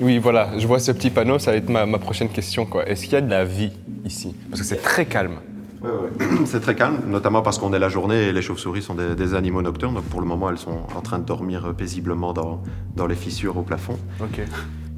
Oui, 0.00 0.18
voilà, 0.18 0.58
je 0.58 0.66
vois 0.66 0.78
ce 0.78 0.92
petit 0.92 1.10
panneau, 1.10 1.38
ça 1.38 1.50
va 1.50 1.58
être 1.58 1.68
ma, 1.68 1.84
ma 1.84 1.98
prochaine 1.98 2.30
question. 2.30 2.64
quoi. 2.64 2.88
Est-ce 2.88 3.04
qu'il 3.04 3.12
y 3.12 3.16
a 3.16 3.20
de 3.20 3.28
la 3.28 3.44
vie 3.44 3.70
ici? 4.04 4.34
Parce 4.48 4.62
que 4.62 4.66
c'est 4.66 4.76
très 4.82 5.04
calme. 5.06 5.36
C'est 6.46 6.60
très 6.60 6.76
calme, 6.76 6.98
notamment 7.08 7.42
parce 7.42 7.58
qu'on 7.58 7.72
est 7.72 7.78
la 7.80 7.88
journée 7.88 8.28
et 8.28 8.32
les 8.32 8.40
chauves-souris 8.40 8.82
sont 8.82 8.94
des, 8.94 9.16
des 9.16 9.34
animaux 9.34 9.62
nocturnes. 9.62 9.94
Donc 9.96 10.04
pour 10.04 10.20
le 10.20 10.26
moment, 10.28 10.48
elles 10.48 10.56
sont 10.58 10.82
en 10.94 11.00
train 11.00 11.18
de 11.18 11.24
dormir 11.24 11.66
euh, 11.66 11.72
paisiblement 11.72 12.32
dans, 12.32 12.62
dans 12.94 13.08
les 13.08 13.16
fissures 13.16 13.56
au 13.56 13.62
plafond. 13.62 13.98
Ok. 14.20 14.42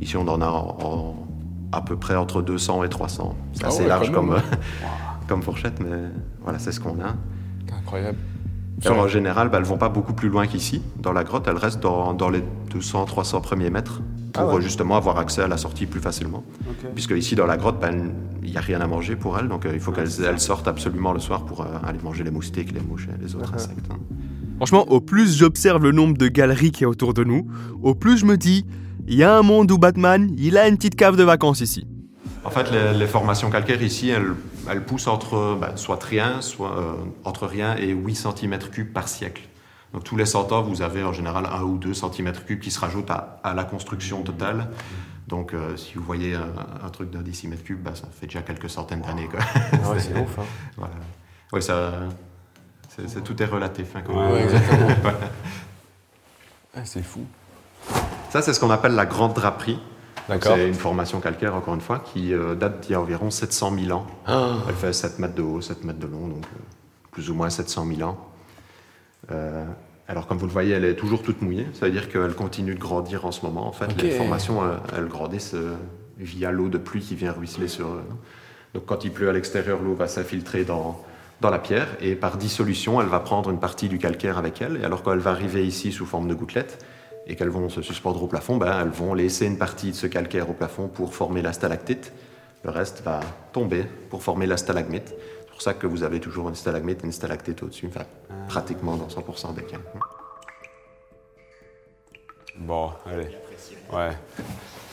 Ici, 0.02 0.18
on 0.18 0.28
en 0.28 0.42
a 0.42 0.46
en- 0.46 0.76
en- 0.82 1.26
à 1.72 1.80
peu 1.80 1.96
près 1.96 2.16
entre 2.16 2.42
200 2.42 2.84
et 2.84 2.90
300. 2.90 3.34
C'est 3.54 3.64
Ah 3.64 3.68
assez 3.68 3.82
ouais, 3.84 3.88
large 3.88 4.12
comme, 4.12 4.36
comme 5.26 5.42
fourchette, 5.42 5.80
mais 5.80 5.96
voilà, 6.42 6.58
c'est 6.58 6.70
ce 6.70 6.80
qu'on 6.80 7.00
a. 7.00 7.14
Incroyable. 7.94 8.18
Alors, 8.84 9.04
en 9.04 9.08
général, 9.08 9.48
bah, 9.50 9.58
elles 9.58 9.64
vont 9.64 9.78
pas 9.78 9.88
beaucoup 9.88 10.12
plus 10.14 10.28
loin 10.28 10.46
qu'ici, 10.46 10.82
dans 11.00 11.12
la 11.12 11.24
grotte. 11.24 11.46
Elles 11.48 11.56
restent 11.56 11.80
dans, 11.80 12.12
dans 12.12 12.28
les 12.28 12.42
200-300 12.74 13.40
premiers 13.40 13.70
mètres 13.70 14.02
pour 14.32 14.42
Ah 14.42 14.46
ouais. 14.48 14.54
euh, 14.56 14.60
justement 14.60 14.96
avoir 14.96 15.18
accès 15.18 15.42
à 15.42 15.48
la 15.48 15.56
sortie 15.56 15.86
plus 15.86 16.00
facilement. 16.00 16.42
Puisque 16.94 17.12
ici, 17.12 17.34
dans 17.36 17.46
la 17.46 17.56
grotte, 17.56 17.78
bah, 17.80 17.90
il 18.42 18.50
n'y 18.50 18.56
a 18.56 18.60
rien 18.60 18.80
à 18.80 18.86
manger 18.86 19.14
pour 19.16 19.38
elles. 19.38 19.48
Donc, 19.48 19.64
euh, 19.64 19.70
il 19.72 19.80
faut 19.80 19.92
qu'elles 19.92 20.10
elles 20.28 20.40
sortent 20.40 20.66
absolument 20.68 21.12
le 21.12 21.20
soir 21.20 21.44
pour 21.44 21.62
euh, 21.62 21.66
aller 21.84 21.98
manger 22.02 22.24
les 22.24 22.30
moustiques, 22.32 22.72
les 22.72 22.80
mouches 22.80 23.08
et 23.08 23.22
les 23.22 23.34
autres 23.36 23.50
Ah. 23.52 23.56
insectes. 23.56 23.86
hein. 23.90 23.96
Franchement, 24.56 24.84
au 24.90 25.00
plus 25.00 25.36
j'observe 25.36 25.82
le 25.82 25.92
nombre 25.92 26.16
de 26.18 26.28
galeries 26.28 26.70
qu'il 26.72 26.82
y 26.82 26.84
a 26.84 26.88
autour 26.88 27.14
de 27.14 27.24
nous, 27.24 27.46
au 27.82 27.94
plus 27.94 28.18
je 28.18 28.24
me 28.26 28.36
dis, 28.36 28.66
il 29.06 29.14
y 29.14 29.22
a 29.22 29.36
un 29.36 29.42
monde 29.42 29.70
où 29.70 29.78
Batman, 29.78 30.32
il 30.36 30.58
a 30.58 30.68
une 30.68 30.76
petite 30.76 30.94
cave 30.96 31.16
de 31.16 31.22
vacances 31.24 31.60
ici. 31.60 31.86
En 32.44 32.50
fait, 32.50 32.70
les, 32.70 32.92
les 32.92 33.06
formations 33.06 33.50
calcaires 33.50 33.82
ici, 33.82 34.10
elles, 34.10 34.34
elles 34.70 34.84
poussent 34.84 35.06
entre 35.06 35.56
bah, 35.60 35.72
soit 35.76 36.02
rien, 36.02 36.40
soit 36.42 36.76
euh, 36.78 36.92
entre 37.24 37.46
rien 37.46 37.76
et 37.76 37.88
8 37.88 38.14
cm3 38.14 38.84
par 38.92 39.08
siècle. 39.08 39.42
Donc 39.92 40.04
tous 40.04 40.16
les 40.16 40.26
100 40.26 40.52
ans, 40.52 40.62
vous 40.62 40.82
avez 40.82 41.02
en 41.04 41.12
général 41.12 41.46
1 41.46 41.62
ou 41.62 41.78
2 41.78 41.92
cm3 41.92 42.58
qui 42.58 42.70
se 42.70 42.80
rajoutent 42.80 43.10
à, 43.10 43.40
à 43.44 43.54
la 43.54 43.64
construction 43.64 44.22
totale. 44.22 44.66
Donc 45.28 45.54
euh, 45.54 45.76
si 45.76 45.94
vous 45.94 46.02
voyez 46.04 46.34
un, 46.34 46.52
un 46.84 46.88
truc 46.90 47.10
d'un 47.10 47.22
décimètre 47.22 47.62
cube, 47.64 47.82
bah, 47.82 47.92
ça 47.94 48.08
fait 48.18 48.26
déjà 48.26 48.42
quelques 48.42 48.68
centaines 48.68 49.00
d'années. 49.00 49.28
Ah 49.32 49.90
ouais, 49.90 49.98
c'est 50.00 50.18
ouf. 50.18 50.38
Hein. 50.38 50.42
voilà. 50.76 50.94
Oui, 51.52 51.62
ça, 51.62 51.92
tout 53.24 53.42
est 53.42 53.46
relatif. 53.46 53.86
hein, 53.96 54.02
Ouais, 54.12 54.42
exactement. 54.42 54.88
Ah, 56.76 56.80
c'est 56.84 57.02
fou. 57.04 57.24
Ça, 58.30 58.42
c'est 58.42 58.52
ce 58.52 58.58
qu'on 58.58 58.70
appelle 58.70 58.96
la 58.96 59.06
grande 59.06 59.32
draperie. 59.32 59.78
C'est 60.40 60.68
une 60.68 60.74
formation 60.74 61.20
calcaire, 61.20 61.54
encore 61.54 61.74
une 61.74 61.80
fois, 61.80 61.98
qui 61.98 62.32
euh, 62.32 62.54
date 62.54 62.80
d'il 62.80 62.92
y 62.92 62.94
a 62.94 63.00
environ 63.00 63.30
700 63.30 63.76
000 63.78 63.98
ans. 63.98 64.06
Ah. 64.26 64.56
Elle 64.68 64.74
fait 64.74 64.92
7 64.92 65.18
mètres 65.18 65.34
de 65.34 65.42
haut, 65.42 65.60
7 65.60 65.84
mètres 65.84 65.98
de 65.98 66.06
long, 66.06 66.28
donc 66.28 66.44
euh, 66.44 66.58
plus 67.10 67.30
ou 67.30 67.34
moins 67.34 67.50
700 67.50 67.86
000 67.96 68.08
ans. 68.08 68.18
Euh, 69.30 69.64
alors, 70.08 70.26
comme 70.26 70.38
vous 70.38 70.46
le 70.46 70.52
voyez, 70.52 70.72
elle 70.74 70.84
est 70.84 70.96
toujours 70.96 71.22
toute 71.22 71.42
mouillée. 71.42 71.66
Ça 71.74 71.86
veut 71.86 71.92
dire 71.92 72.08
qu'elle 72.08 72.34
continue 72.34 72.74
de 72.74 72.80
grandir 72.80 73.24
en 73.26 73.32
ce 73.32 73.44
moment. 73.44 73.66
En 73.66 73.72
fait, 73.72 73.86
Ok. 73.86 74.02
les 74.02 74.10
formations, 74.10 74.62
elles 74.96 75.08
grandissent 75.08 75.56
via 76.18 76.50
l'eau 76.50 76.68
de 76.68 76.78
pluie 76.78 77.00
qui 77.00 77.14
vient 77.14 77.32
ruisseler 77.32 77.68
sur 77.68 77.86
eux. 77.88 78.02
Donc, 78.74 78.84
quand 78.86 79.04
il 79.04 79.12
pleut 79.12 79.28
à 79.28 79.32
l'extérieur, 79.32 79.80
l'eau 79.82 79.94
va 79.94 80.06
s'infiltrer 80.08 80.64
dans, 80.64 81.02
dans 81.40 81.48
la 81.50 81.58
pierre 81.58 81.88
et 82.00 82.16
par 82.16 82.36
dissolution, 82.36 83.00
elle 83.00 83.08
va 83.08 83.20
prendre 83.20 83.50
une 83.50 83.60
partie 83.60 83.88
du 83.88 83.98
calcaire 83.98 84.36
avec 84.36 84.60
elle. 84.60 84.78
Et 84.78 84.84
alors, 84.84 85.02
quand 85.02 85.12
elle 85.12 85.20
va 85.20 85.30
arriver 85.30 85.66
ici 85.66 85.90
sous 85.92 86.04
forme 86.06 86.28
de 86.28 86.34
gouttelettes, 86.34 86.84
et 87.26 87.36
qu'elles 87.36 87.48
vont 87.48 87.68
se 87.68 87.80
suspendre 87.82 88.22
au 88.22 88.26
plafond, 88.26 88.56
ben, 88.56 88.80
elles 88.82 88.88
vont 88.90 89.14
laisser 89.14 89.46
une 89.46 89.58
partie 89.58 89.90
de 89.90 89.96
ce 89.96 90.06
calcaire 90.06 90.48
au 90.50 90.52
plafond 90.52 90.88
pour 90.88 91.14
former 91.14 91.40
la 91.42 91.52
stalactite. 91.52 92.12
Le 92.64 92.70
reste 92.70 93.02
va 93.02 93.20
tomber 93.52 93.84
pour 94.10 94.22
former 94.22 94.46
la 94.46 94.56
stalagmite. 94.56 95.08
C'est 95.08 95.50
pour 95.50 95.62
ça 95.62 95.74
que 95.74 95.86
vous 95.86 96.02
avez 96.02 96.20
toujours 96.20 96.48
une 96.48 96.54
stalagmite 96.54 97.02
et 97.02 97.06
une 97.06 97.12
stalactite 97.12 97.62
au-dessus, 97.62 97.88
enfin, 97.88 98.04
pratiquement 98.48 98.96
dans 98.96 99.06
100% 99.08 99.54
des 99.54 99.62
cas. 99.62 99.76
Bon, 102.56 102.90
allez. 103.06 103.28
Ouais. 103.92 104.10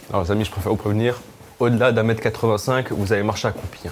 Alors, 0.09 0.23
les 0.23 0.31
amis, 0.31 0.45
je 0.45 0.51
préfère 0.51 0.71
vous 0.71 0.77
prévenir, 0.77 1.19
au-delà 1.59 1.91
d'un 1.91 2.03
mètre 2.03 2.21
85, 2.21 2.91
vous 2.91 3.13
allez 3.13 3.23
marcher 3.23 3.47
accroupi. 3.49 3.87
hein. 3.87 3.91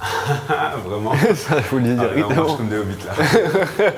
Ah, 0.50 0.76
vraiment 0.86 1.14
Ça, 1.36 1.62
je 1.62 1.68
vous 1.70 1.78
le 1.78 1.84
dis 1.84 1.96
Ah, 2.00 2.04
là, 2.04 2.10
on 2.10 2.14
directement. 2.16 2.44
marche 2.46 2.58
comme 2.58 2.70
des 2.70 2.78
hobbits 2.78 3.06
là. 3.06 3.14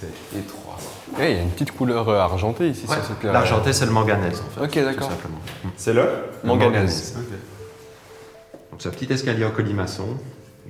C'est 0.00 0.38
étroit. 0.38 0.78
Il 1.18 1.24
y 1.24 1.38
a 1.38 1.42
une 1.42 1.50
petite 1.50 1.72
couleur 1.72 2.08
euh, 2.08 2.18
argentée 2.18 2.68
ici 2.68 2.86
sur 2.86 2.94
cette 2.94 3.24
euh, 3.24 3.32
L'argenté, 3.32 3.72
c'est 3.72 3.84
le 3.86 3.92
manganèse, 3.92 4.42
en 4.46 4.60
fait. 4.60 4.64
Ok, 4.80 4.84
d'accord. 4.84 5.10
C'est 5.76 5.92
le 5.92 6.08
Manganèse. 6.44 7.14
Donc, 8.70 8.80
c'est 8.80 8.88
un 8.88 8.92
petit 8.92 9.12
escalier 9.12 9.44
en 9.44 9.50
colimaçon. 9.50 10.06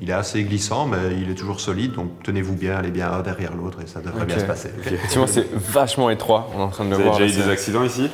Il 0.01 0.11
est 0.11 0.15
assez 0.15 0.43
glissant, 0.43 0.87
mais 0.87 1.17
il 1.21 1.31
est 1.31 1.35
toujours 1.35 1.61
solide. 1.61 1.93
Donc, 1.93 2.23
tenez-vous 2.25 2.55
bien, 2.55 2.77
allez 2.77 2.91
bien 2.91 3.13
un 3.13 3.21
derrière 3.21 3.55
l'autre 3.55 3.79
et 3.83 3.87
ça 3.87 4.01
devrait 4.01 4.25
bien 4.27 4.39
se 4.39 4.45
passer. 4.45 4.71
Effectivement, 4.81 5.27
c'est 5.29 5.47
vachement 5.55 6.11
étroit. 6.11 6.49
On 6.55 6.59
est 6.59 6.63
en 6.63 6.69
train 6.69 6.85
de 6.85 6.91
le 6.91 6.97
Vous 6.97 7.01
avez 7.03 7.11
voir. 7.11 7.21
déjà 7.21 7.39
eu 7.41 7.45
des 7.45 7.49
accidents 7.51 7.85
ici 7.85 8.11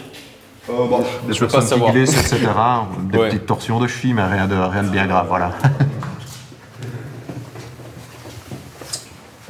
Des 0.69 1.33
Je 1.35 1.45
pas 1.47 1.63
savoir. 1.63 1.93
glissent, 1.93 2.13
etc. 2.21 2.41
Des 3.11 3.19
Ouais. 3.19 3.29
petites 3.31 3.47
torsions 3.47 3.81
de 3.81 3.87
cheville, 3.87 4.13
mais 4.13 4.25
rien 4.27 4.47
de, 4.47 4.55
rien 4.55 4.83
de 4.83 4.89
bien 4.91 5.07
grave, 5.07 5.27
voilà. 5.29 5.53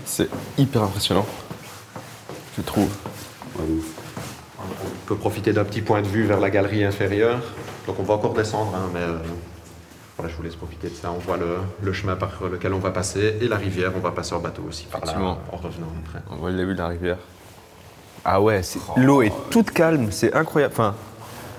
C'est 0.05 0.29
hyper 0.57 0.83
impressionnant. 0.85 1.27
Je 2.59 2.62
trouve. 2.62 2.88
On 3.59 5.07
peut 5.07 5.17
profiter 5.17 5.53
d'un 5.53 5.65
petit 5.65 5.81
point 5.81 6.03
de 6.03 6.07
vue 6.07 6.25
vers 6.25 6.41
la 6.41 6.50
galerie 6.50 6.85
inférieure. 6.85 7.41
Donc 7.87 7.97
on 7.99 8.03
va 8.03 8.15
encore 8.15 8.35
descendre, 8.35 8.73
hein, 8.75 8.91
mais 8.93 9.00
euh, 9.00 9.17
voilà, 10.17 10.31
je 10.31 10.37
vous 10.37 10.43
laisse 10.43 10.57
profiter 10.57 10.88
de 10.88 10.95
ça. 10.95 11.11
On 11.15 11.19
voit 11.19 11.37
le, 11.38 11.57
le 11.83 11.93
chemin 11.93 12.17
par 12.17 12.31
lequel 12.50 12.75
on 12.75 12.79
va 12.79 12.91
passer 12.91 13.37
et 13.41 13.49
la 13.49 13.57
rivière. 13.57 13.93
On 13.97 14.00
va 14.00 14.11
passer 14.11 14.35
en 14.35 14.41
bateau 14.41 14.62
aussi 14.69 14.85
par 14.87 15.00
là, 15.05 15.12
en 15.53 15.57
revenant 15.57 15.87
après. 16.05 16.21
On 16.31 16.37
voit 16.37 16.50
le 16.50 16.57
début 16.57 16.75
de 16.75 16.79
la 16.79 16.88
rivière. 16.88 17.19
Ah 18.25 18.41
ouais, 18.43 18.62
c'est- 18.62 18.81
l'eau 18.97 19.23
est 19.23 19.33
toute 19.50 19.71
calme, 19.71 20.09
c'est 20.11 20.35
incroyable. 20.35 20.75
Enfin, 20.77 20.95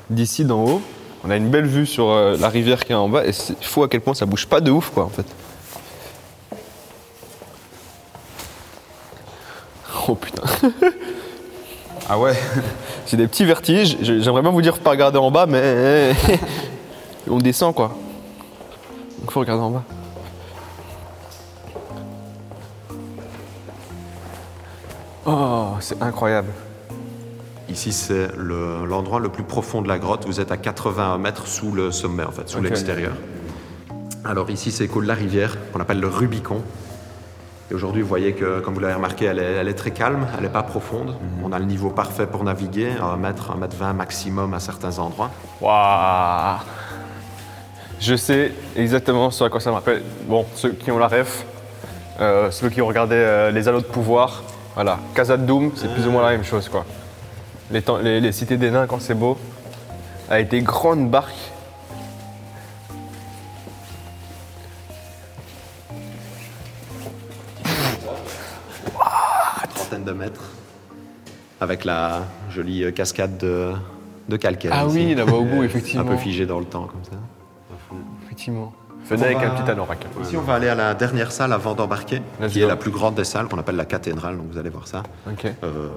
d'ici 0.09 0.45
d'en 0.45 0.63
haut, 0.63 0.81
on 1.23 1.31
a 1.31 1.37
une 1.37 1.49
belle 1.49 1.65
vue 1.65 1.85
sur 1.87 2.09
euh, 2.11 2.37
la 2.37 2.49
rivière 2.49 2.83
qui 2.85 2.91
est 2.91 2.95
en 2.95 3.09
bas 3.09 3.25
et 3.25 3.31
c'est 3.31 3.61
fou 3.63 3.81
à 3.83 3.87
quel 3.87 4.01
point 4.01 4.13
ça 4.13 4.25
bouge 4.25 4.45
pas 4.45 4.61
de 4.61 4.69
ouf 4.69 4.91
quoi 4.91 5.05
en 5.05 5.09
fait. 5.09 5.25
Oh 10.09 10.15
putain. 10.15 10.41
Ah 12.09 12.17
ouais 12.17 12.33
J'ai 13.05 13.15
des 13.15 13.27
petits 13.27 13.45
vertiges. 13.45 13.95
J'ai- 14.01 14.21
J'aimerais 14.21 14.41
bien 14.41 14.49
vous 14.49 14.61
dire 14.61 14.75
faut 14.75 14.81
pas 14.81 14.89
regarder 14.89 15.19
en 15.19 15.29
bas, 15.29 15.45
mais 15.45 16.13
on 17.29 17.37
descend 17.37 17.75
quoi. 17.75 17.95
Donc 19.21 19.31
faut 19.31 19.39
regarder 19.41 19.61
en 19.61 19.69
bas. 19.69 19.83
Oh, 25.27 25.73
c'est 25.79 26.01
incroyable. 26.01 26.49
Ici, 27.69 27.91
c'est 27.91 28.29
le- 28.35 28.85
l'endroit 28.87 29.19
le, 29.19 29.29
plus 29.29 29.43
profond 29.43 29.83
de 29.83 29.87
la 29.87 29.99
grotte. 29.99 30.25
Vous 30.25 30.39
êtes 30.39 30.51
à 30.51 30.57
81 30.57 31.19
mètres 31.19 31.45
sous 31.45 31.71
le 31.71 31.91
sommet, 31.91 32.23
en 32.23 32.31
fait, 32.31 32.49
sous 32.49 32.61
l'extérieur. 32.61 33.11
Alors 34.25 34.49
ici, 34.49 34.71
c'est 34.71 34.87
de 34.87 35.01
la 35.01 35.13
rivière, 35.13 35.55
qu'on 35.71 35.79
appelle 35.79 35.99
le 35.99 36.07
Rubicon. 36.07 36.63
Et 37.71 37.75
aujourd'hui, 37.75 38.01
vous 38.01 38.07
voyez 38.07 38.33
que, 38.33 38.59
comme 38.61 38.73
vous 38.73 38.79
l'avez 38.79 38.95
remarqué, 38.95 39.25
elle 39.25 39.37
est, 39.39 39.43
elle 39.53 39.67
est 39.67 39.75
très 39.75 39.91
calme, 39.91 40.25
elle 40.35 40.43
n'est 40.43 40.49
pas 40.49 40.63
profonde. 40.63 41.15
On 41.43 41.51
a 41.51 41.59
le 41.59 41.65
niveau 41.65 41.91
parfait 41.91 42.25
pour 42.25 42.43
naviguer, 42.43 42.93
à 42.99 43.05
1 43.05 43.17
mètre, 43.17 43.51
1 43.51 43.57
mètre 43.57 43.75
20 43.75 43.93
maximum 43.93 44.53
à 44.55 44.59
certains 44.59 44.97
endroits. 44.97 45.29
Waouh 45.61 46.57
Je 47.99 48.15
sais 48.15 48.53
exactement 48.75 49.29
ce 49.29 49.43
à 49.43 49.49
quoi 49.49 49.59
ça 49.59 49.69
me 49.69 49.75
rappelle. 49.75 50.01
Bon, 50.27 50.45
ceux 50.55 50.71
qui 50.71 50.89
ont 50.89 50.97
la 50.97 51.07
ref, 51.07 51.45
euh, 52.19 52.49
ceux 52.49 52.69
qui 52.69 52.81
ont 52.81 52.87
regardé 52.87 53.15
euh, 53.15 53.51
Les 53.51 53.67
Anneaux 53.67 53.81
de 53.81 53.85
Pouvoir, 53.85 54.41
voilà. 54.73 54.97
Casa 55.13 55.37
de 55.37 55.45
Doom, 55.45 55.71
c'est 55.75 55.93
plus 55.93 56.07
ou 56.07 56.11
moins 56.11 56.23
la 56.23 56.31
même 56.31 56.43
chose, 56.43 56.69
quoi. 56.69 56.85
Les, 57.69 57.83
temps- 57.83 57.97
les- 57.99 58.19
les 58.19 58.31
cités 58.31 58.57
des 58.57 58.71
nains, 58.71 58.87
quand 58.87 58.99
c'est 58.99 59.13
beau, 59.13 59.37
avec 60.27 60.47
des 60.49 60.61
grandes 60.61 61.07
barques. 61.11 61.51
Avec 71.61 71.85
la 71.85 72.21
jolie 72.49 72.83
euh, 72.83 72.91
cascade 72.91 73.37
de, 73.37 73.71
de 74.27 74.37
calcaire. 74.37 74.71
Ah 74.73 74.85
ici. 74.85 74.95
oui, 74.95 75.15
là-bas 75.15 75.33
au 75.33 75.43
bout, 75.45 75.57
Un 75.61 75.63
effectivement. 75.63 76.05
peu 76.05 76.17
figée 76.17 76.45
dans 76.45 76.59
le 76.59 76.65
temps, 76.65 76.83
comme 76.85 77.03
ça. 77.03 77.17
Effectivement. 78.25 78.73
Venez 79.05 79.23
avec 79.25 79.37
un 79.37 79.49
petit 79.51 79.71
anorak. 79.71 80.05
Ici, 80.21 80.37
on 80.37 80.41
va 80.41 80.55
aller 80.55 80.67
à 80.67 80.75
la 80.75 80.93
dernière 80.93 81.31
salle 81.31 81.51
avant 81.53 81.73
d'embarquer, 81.73 82.21
qui 82.49 82.59
go. 82.59 82.65
est 82.65 82.67
la 82.67 82.75
plus 82.75 82.91
grande 82.91 83.15
des 83.15 83.23
salles, 83.23 83.47
qu'on 83.47 83.57
appelle 83.57 83.75
la 83.77 83.85
cathédrale, 83.85 84.37
donc 84.37 84.47
vous 84.51 84.57
allez 84.57 84.69
voir 84.69 84.87
ça. 84.87 85.03
Ok. 85.27 85.45
Euh, 85.63 85.89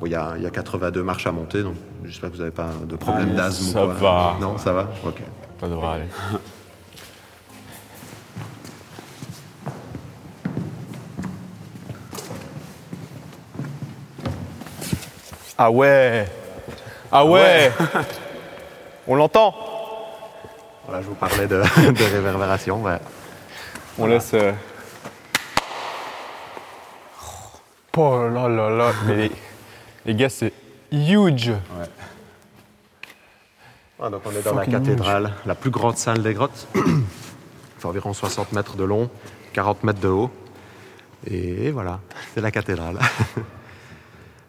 bon, 0.00 0.06
Il 0.06 0.12
y, 0.12 0.14
a, 0.14 0.34
il 0.36 0.42
y 0.42 0.46
a 0.46 0.50
82 0.50 1.02
marches 1.02 1.26
à 1.26 1.32
monter, 1.32 1.62
donc 1.62 1.74
j'espère 2.04 2.30
que 2.30 2.34
vous 2.34 2.40
n'avez 2.42 2.54
pas 2.54 2.68
de 2.86 2.96
problème 2.96 3.30
Ah, 3.34 3.36
d'asthme. 3.36 3.68
ou 3.68 3.72
ça 3.72 3.80
quoi. 3.80 3.94
va. 3.94 4.36
Non, 4.40 4.58
ça 4.58 4.72
va? 4.72 4.88
Ok. 5.06 5.22
Ça 5.60 5.68
devrait 5.68 5.86
aller. 5.88 6.04
Ah 15.58 15.70
ouais 15.70 16.26
Ah 17.10 17.24
ouais 17.24 17.72
On 19.06 19.14
l'entend 19.16 19.54
Voilà, 20.86 21.02
je 21.02 21.08
vous 21.08 21.14
parlais 21.14 21.46
de, 21.46 21.56
de 21.92 22.04
réverbération. 22.14 22.82
ouais. 22.82 22.98
On 23.98 24.06
laisse... 24.06 24.32
euh, 24.34 24.52
Oh 27.96 28.28
là 28.28 28.48
là 28.48 28.70
là 28.70 28.92
Mais 29.06 29.16
les, 29.16 29.32
les 30.06 30.14
gars, 30.14 30.28
c'est 30.28 30.52
huge 30.92 31.52
Ah, 34.00 34.08
donc 34.08 34.22
on 34.24 34.30
est 34.30 34.42
dans 34.42 34.54
la 34.54 34.66
cathédrale, 34.66 35.32
la 35.44 35.54
plus 35.56 35.70
grande 35.70 35.96
salle 35.96 36.22
des 36.22 36.32
grottes. 36.34 36.68
Il 36.76 36.82
fait 37.80 37.86
environ 37.86 38.12
60 38.12 38.52
mètres 38.52 38.76
de 38.76 38.84
long, 38.84 39.10
40 39.52 39.82
mètres 39.82 39.98
de 40.00 40.06
haut. 40.08 40.30
Et 41.28 41.72
voilà, 41.72 41.98
c'est 42.34 42.40
la 42.40 42.52
cathédrale. 42.52 42.98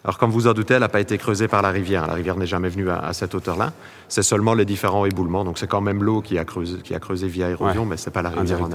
Alors 0.04 0.18
comme 0.18 0.32
vous 0.32 0.48
en 0.48 0.54
doutez, 0.54 0.76
elle 0.76 0.80
n'a 0.80 0.88
pas 0.90 1.02
été 1.02 1.18
creusée 1.18 1.48
par 1.48 1.62
la 1.62 1.70
rivière. 1.72 2.08
La 2.08 2.14
rivière 2.14 2.38
n'est 2.38 2.48
jamais 2.48 2.70
venue 2.70 2.90
à, 2.90 3.00
à 3.00 3.14
cette 3.14 3.36
hauteur-là. 3.36 3.74
C'est 4.08 4.24
seulement 4.24 4.54
les 4.54 4.66
différents 4.66 5.06
éboulements. 5.06 5.44
Donc 5.44 5.58
c'est 5.58 5.68
quand 5.68 5.82
même 5.82 6.04
l'eau 6.04 6.22
qui 6.22 6.38
a 6.38 6.46
creusé, 6.46 6.78
qui 6.82 6.96
a 6.96 7.00
creusé 7.00 7.28
via 7.28 7.50
érosion, 7.50 7.82
Ouais. 7.84 7.90
mais 7.90 7.98
c'est 7.98 8.12
pas 8.12 8.22
la 8.22 8.30
rivière 8.30 8.62
en. 8.64 8.70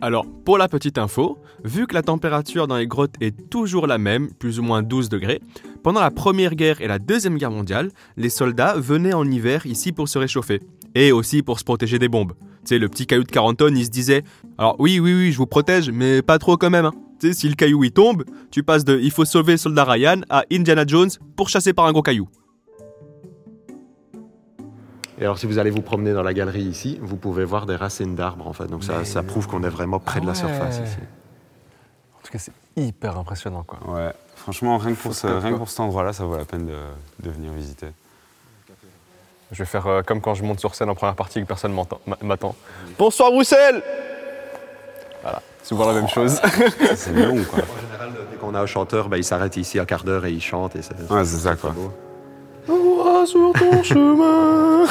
Alors, 0.00 0.26
pour 0.44 0.58
la 0.58 0.68
petite 0.68 0.98
info, 0.98 1.38
vu 1.64 1.86
que 1.86 1.94
la 1.94 2.02
température 2.02 2.66
dans 2.66 2.76
les 2.76 2.86
grottes 2.86 3.14
est 3.22 3.48
toujours 3.48 3.86
la 3.86 3.96
même, 3.96 4.28
plus 4.30 4.58
ou 4.58 4.62
moins 4.62 4.82
12 4.82 5.08
degrés, 5.08 5.40
pendant 5.82 6.00
la 6.00 6.10
Première 6.10 6.54
Guerre 6.54 6.82
et 6.82 6.86
la 6.86 6.98
Deuxième 6.98 7.38
Guerre 7.38 7.50
mondiale, 7.50 7.90
les 8.18 8.28
soldats 8.28 8.74
venaient 8.76 9.14
en 9.14 9.24
hiver 9.24 9.64
ici 9.64 9.92
pour 9.92 10.08
se 10.08 10.18
réchauffer. 10.18 10.60
Et 10.94 11.12
aussi 11.12 11.42
pour 11.42 11.58
se 11.58 11.64
protéger 11.64 11.98
des 11.98 12.08
bombes. 12.08 12.32
Tu 12.64 12.70
sais, 12.74 12.78
le 12.78 12.88
petit 12.88 13.06
caillou 13.06 13.22
de 13.24 13.30
40 13.30 13.56
tonnes, 13.58 13.76
il 13.76 13.84
se 13.86 13.90
disait 13.90 14.22
Alors 14.58 14.76
oui, 14.78 15.00
oui, 15.00 15.14
oui, 15.14 15.32
je 15.32 15.38
vous 15.38 15.46
protège, 15.46 15.90
mais 15.90 16.20
pas 16.22 16.38
trop 16.38 16.56
quand 16.58 16.70
même. 16.70 16.86
hein. 16.86 16.92
Tu 17.18 17.28
sais, 17.28 17.34
si 17.34 17.48
le 17.48 17.54
caillou 17.54 17.82
il 17.84 17.92
tombe, 17.92 18.24
tu 18.50 18.62
passes 18.62 18.84
de 18.84 18.98
Il 18.98 19.10
faut 19.10 19.24
sauver 19.24 19.52
le 19.52 19.58
soldat 19.58 19.84
Ryan 19.84 20.20
à 20.28 20.44
Indiana 20.52 20.84
Jones 20.86 21.10
pour 21.36 21.48
chasser 21.48 21.72
par 21.72 21.86
un 21.86 21.92
gros 21.92 22.02
caillou. 22.02 22.28
Et 25.18 25.22
alors 25.22 25.38
si 25.38 25.46
vous 25.46 25.58
allez 25.58 25.70
vous 25.70 25.80
promener 25.80 26.12
dans 26.12 26.22
la 26.22 26.34
galerie 26.34 26.62
ici, 26.64 26.98
vous 27.00 27.16
pouvez 27.16 27.44
voir 27.44 27.64
des 27.64 27.76
racines 27.76 28.14
d'arbres 28.14 28.46
en 28.46 28.52
fait. 28.52 28.66
Donc 28.66 28.84
ça, 28.84 29.04
ça 29.06 29.22
prouve 29.22 29.46
qu'on 29.46 29.62
est 29.62 29.68
vraiment 29.70 29.98
près 29.98 30.20
de 30.20 30.26
la 30.26 30.32
Ah 30.32 30.34
surface 30.34 30.76
ici. 30.84 30.98
En 32.18 32.22
tout 32.26 32.32
cas, 32.32 32.38
c'est 32.38 32.52
hyper 32.76 33.16
impressionnant, 33.16 33.62
quoi. 33.62 33.78
Ouais, 33.88 34.12
franchement, 34.34 34.76
rien 34.76 34.92
que 34.94 34.98
pour, 35.00 35.14
ce- 35.14 35.26
rien 35.26 35.52
que 35.52 35.56
pour 35.58 35.70
cet 35.70 35.80
endroit-là, 35.80 36.12
ça 36.12 36.24
vaut 36.24 36.36
la 36.36 36.44
peine 36.44 36.66
de, 36.66 36.76
de 37.22 37.30
venir 37.30 37.50
visiter. 37.52 37.86
Je 39.52 39.58
vais 39.62 39.64
faire 39.64 39.86
euh, 39.86 40.02
comme 40.02 40.20
quand 40.20 40.34
je 40.34 40.42
monte 40.42 40.58
sur 40.60 40.74
scène 40.74 40.90
en 40.90 40.94
première 40.96 41.14
partie 41.14 41.38
et 41.38 41.42
que 41.42 41.46
personne 41.46 41.72
m'entend- 41.72 42.00
m'a- 42.06 42.18
m'attend. 42.20 42.54
Bonsoir 42.98 43.30
Bruxelles 43.30 43.82
souvent 45.66 45.86
la 45.88 45.94
même 45.94 46.08
chose. 46.08 46.40
C'est 46.94 47.12
long, 47.12 47.42
quoi. 47.44 47.58
En 47.64 47.80
général, 47.80 48.12
dès 48.30 48.36
qu'on 48.36 48.54
a 48.54 48.60
un 48.60 48.66
chanteur, 48.66 49.08
ben, 49.08 49.16
il 49.16 49.24
s'arrête 49.24 49.56
ici 49.56 49.78
un 49.78 49.84
quart 49.84 50.04
d'heure 50.04 50.24
et 50.24 50.30
il 50.32 50.40
chante. 50.40 50.76
Et 50.76 50.82
c'est, 50.82 50.94
Ouais, 51.10 51.24
c'est 51.24 51.38
ça, 51.38 51.56
quoi. 51.56 51.70
beau. 51.70 51.92
Sur 53.26 53.52
ton 53.54 53.82
chemin 53.82 54.84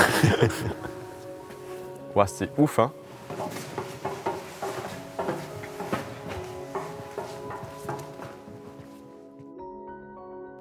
Ouais, 2.16 2.26
c'est 2.28 2.50
ouf, 2.58 2.80
hein 2.80 2.92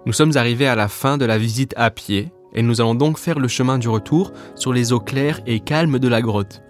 Nous 0.06 0.12
sommes 0.12 0.36
arrivés 0.36 0.66
à 0.66 0.74
la 0.74 0.88
fin 0.88 1.16
de 1.16 1.24
la 1.24 1.38
visite 1.38 1.74
à 1.76 1.90
pied 1.90 2.30
et 2.54 2.62
nous 2.62 2.80
allons 2.80 2.94
donc 2.94 3.18
faire 3.18 3.38
le 3.38 3.48
chemin 3.48 3.78
du 3.78 3.88
retour 3.88 4.32
sur 4.54 4.72
les 4.72 4.92
eaux 4.92 5.00
claires 5.00 5.40
et 5.46 5.60
calmes 5.60 5.98
de 5.98 6.08
la 6.08 6.20
grotte. 6.22 6.62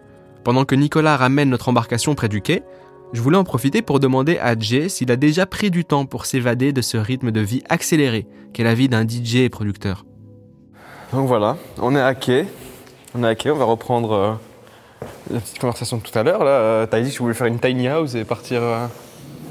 Pendant 0.44 0.64
que 0.64 0.74
Nicolas 0.74 1.16
ramène 1.16 1.50
notre 1.50 1.68
embarcation 1.68 2.14
près 2.14 2.28
du 2.28 2.40
quai, 2.42 2.62
je 3.14 3.20
voulais 3.22 3.38
en 3.38 3.44
profiter 3.44 3.80
pour 3.80 3.98
demander 4.00 4.38
à 4.38 4.58
Jay 4.58 4.88
s'il 4.90 5.10
a 5.10 5.16
déjà 5.16 5.46
pris 5.46 5.70
du 5.70 5.84
temps 5.86 6.04
pour 6.04 6.26
s'évader 6.26 6.72
de 6.74 6.82
ce 6.82 6.96
rythme 6.98 7.30
de 7.30 7.40
vie 7.40 7.62
accéléré 7.70 8.26
qu'est 8.52 8.64
la 8.64 8.74
vie 8.74 8.88
d'un 8.90 9.06
DJ 9.08 9.36
et 9.36 9.48
producteur. 9.48 10.04
Donc 11.12 11.26
voilà, 11.28 11.56
on 11.80 11.94
est 11.96 12.00
à 12.00 12.14
quai. 12.14 12.46
On 13.16 13.22
est 13.24 13.28
à 13.28 13.34
quai, 13.34 13.50
on 13.50 13.56
va 13.56 13.64
reprendre 13.64 14.12
euh, 14.12 14.32
la 15.30 15.40
petite 15.40 15.58
conversation 15.60 15.98
de 15.98 16.02
tout 16.02 16.16
à 16.18 16.22
l'heure. 16.24 16.42
Là, 16.44 16.50
Euh, 16.50 16.86
t'as 16.86 17.00
dit 17.00 17.10
que 17.10 17.14
tu 17.14 17.22
voulais 17.22 17.34
faire 17.34 17.46
une 17.46 17.60
tiny 17.60 17.86
house 17.88 18.14
et 18.14 18.24
partir. 18.24 18.60
euh, 18.62 18.86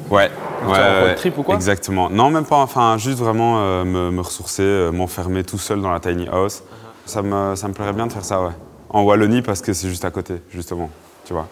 Ouais, 0.10 0.30
ouais, 0.68 0.78
en 0.78 1.02
road 1.06 1.16
trip 1.16 1.38
ou 1.38 1.44
quoi? 1.44 1.56
Exactement. 1.56 2.10
Non, 2.10 2.30
même 2.30 2.46
pas. 2.46 2.58
Enfin, 2.58 2.98
juste 2.98 3.20
vraiment 3.20 3.60
euh, 3.62 3.86
me, 3.86 4.12
me 4.12 4.20
ressourcer, 4.22 4.62
euh, 4.64 4.92
m'enfermer 4.92 5.46
tout 5.46 5.58
seul 5.58 5.82
dans 5.82 5.92
la 5.92 6.02
tiny 6.02 6.28
house. 6.28 6.64
Ça 7.06 7.22
me, 7.22 7.56
ça 7.56 7.70
me 7.70 7.74
plairait 7.74 7.94
bien 7.94 8.08
de 8.08 8.12
faire 8.12 8.26
ça, 8.26 8.42
ouais. 8.42 8.52
En 8.90 9.04
Wallonie, 9.04 9.42
parce 9.42 9.62
que 9.62 9.72
c'est 9.72 9.88
juste 9.88 10.04
à 10.04 10.12
côté, 10.12 10.36
justement. 10.52 10.90
Tu 11.26 11.32
vois. 11.32 11.48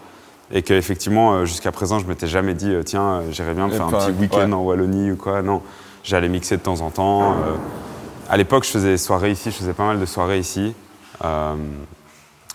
Et 0.54 0.62
qu'effectivement, 0.64 1.34
euh, 1.34 1.46
jusqu'à 1.46 1.72
présent, 1.72 2.00
je 2.00 2.06
m'étais 2.06 2.28
jamais 2.28 2.54
dit, 2.54 2.72
euh, 2.74 2.84
tiens, 2.84 3.22
euh, 3.22 3.32
j'irais 3.32 3.54
bien 3.54 3.68
me 3.68 3.72
faire 3.72 3.88
un 3.88 3.92
petit 3.92 4.12
week-end 4.20 4.48
ouais. 4.48 4.54
en 4.54 4.62
Wallonie 4.64 5.12
ou 5.12 5.16
quoi. 5.16 5.42
Non, 5.42 5.62
j'allais 6.04 6.28
mixer 6.30 6.58
de 6.58 6.62
temps 6.62 6.82
en 6.82 6.90
temps. 6.90 7.32
euh. 7.32 7.56
à 8.30 8.38
l'époque, 8.38 8.66
je 8.66 8.70
faisais 8.72 8.90
des 8.92 8.98
soirées 8.98 9.32
ici, 9.32 9.52
je 9.52 9.56
faisais 9.56 9.74
pas 9.74 9.86
mal 9.86 10.00
de 10.00 10.06
soirées 10.06 10.40
ici. 10.40 10.74
Euh, 11.24 11.56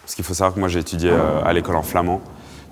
parce 0.02 0.14
qu'il 0.14 0.24
faut 0.24 0.34
savoir 0.34 0.54
que 0.54 0.60
moi, 0.60 0.68
j'ai 0.68 0.80
étudié 0.80 1.10
euh, 1.10 1.42
à 1.44 1.52
l'école 1.52 1.76
en 1.76 1.82
flamand. 1.82 2.20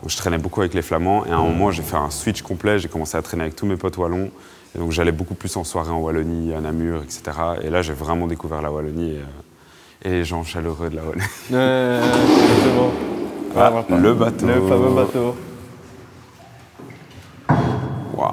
Donc 0.02 0.10
je 0.10 0.16
traînais 0.18 0.36
beaucoup 0.38 0.60
avec 0.60 0.74
les 0.74 0.82
Flamands 0.82 1.24
et 1.24 1.30
à 1.30 1.36
un 1.36 1.42
moment 1.42 1.70
j'ai 1.70 1.82
fait 1.82 1.96
un 1.96 2.10
switch 2.10 2.42
complet, 2.42 2.78
j'ai 2.78 2.88
commencé 2.88 3.16
à 3.16 3.22
traîner 3.22 3.44
avec 3.44 3.56
tous 3.56 3.64
mes 3.64 3.76
potes 3.76 3.96
wallons 3.96 4.30
et 4.74 4.78
donc 4.78 4.90
j'allais 4.92 5.12
beaucoup 5.12 5.34
plus 5.34 5.56
en 5.56 5.64
soirée 5.64 5.92
en 5.92 5.98
Wallonie, 6.00 6.52
à 6.52 6.60
Namur, 6.60 7.02
etc. 7.02 7.22
Et 7.62 7.70
là 7.70 7.80
j'ai 7.80 7.94
vraiment 7.94 8.26
découvert 8.26 8.60
la 8.60 8.70
Wallonie 8.70 9.12
et, 9.12 10.08
et 10.08 10.10
les 10.10 10.24
gens 10.26 10.44
chaleureux 10.44 10.90
de 10.90 10.96
la 10.96 11.02
Wallonie. 11.04 11.24
Exactement. 11.48 13.13
Ah, 13.56 13.70
voilà. 13.70 13.84
le 14.02 14.14
bateau. 14.14 14.46
Le 14.46 14.54
fameux 14.68 14.90
bateau. 14.94 15.36
Waouh. 18.14 18.32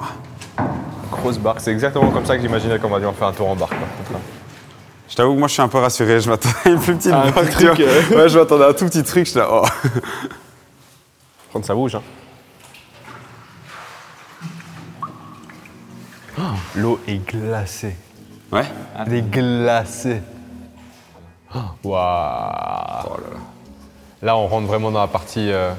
Grosse 1.11 1.37
barque, 1.37 1.59
c'est 1.61 1.71
exactement 1.71 2.09
comme 2.11 2.25
ça 2.25 2.35
que 2.35 2.41
j'imaginais 2.41 2.79
qu'on 2.79 2.89
va 2.89 2.99
dû 2.99 3.05
en 3.05 3.13
faire 3.13 3.27
un 3.27 3.33
tour 3.33 3.49
en 3.49 3.55
barque. 3.55 3.75
quoi. 4.09 4.19
Je 5.07 5.15
t'avoue 5.15 5.33
que 5.33 5.39
moi 5.39 5.47
je 5.47 5.53
suis 5.53 5.61
un 5.61 5.67
peu 5.67 5.77
rassuré, 5.79 6.21
je 6.21 6.29
m'attendais 6.29 6.55
à 6.65 6.69
une 6.69 6.79
plus 6.79 6.95
petite 6.95 7.11
Ah, 7.13 7.23
un 7.23 7.31
barque, 7.31 7.47
petit 7.47 7.57
tu 7.57 7.65
vois. 7.65 7.75
truc, 7.75 7.85
euh. 7.87 8.17
Ouais, 8.17 8.29
je 8.29 8.39
m'attendais 8.39 8.63
à 8.63 8.67
un 8.69 8.73
tout 8.73 8.85
petit 8.85 9.03
truc, 9.03 9.27
je 9.27 9.39
oh. 9.39 9.65
Prendre 11.49 11.65
ça 11.65 11.75
bouge, 11.75 11.95
hein. 11.95 12.01
Oh, 16.39 16.41
L'eau 16.75 16.99
est 17.07 17.17
glacée. 17.29 17.95
Ouais 18.51 18.63
Elle 19.05 19.13
est 19.15 19.21
glacée. 19.29 20.21
Oh, 21.53 21.59
Waouh. 21.83 21.93
Là, 21.93 23.09
on 24.23 24.47
rentre 24.47 24.67
vraiment 24.67 24.91
dans 24.91 25.01
la 25.01 25.07
partie 25.07 25.51
euh, 25.51 25.71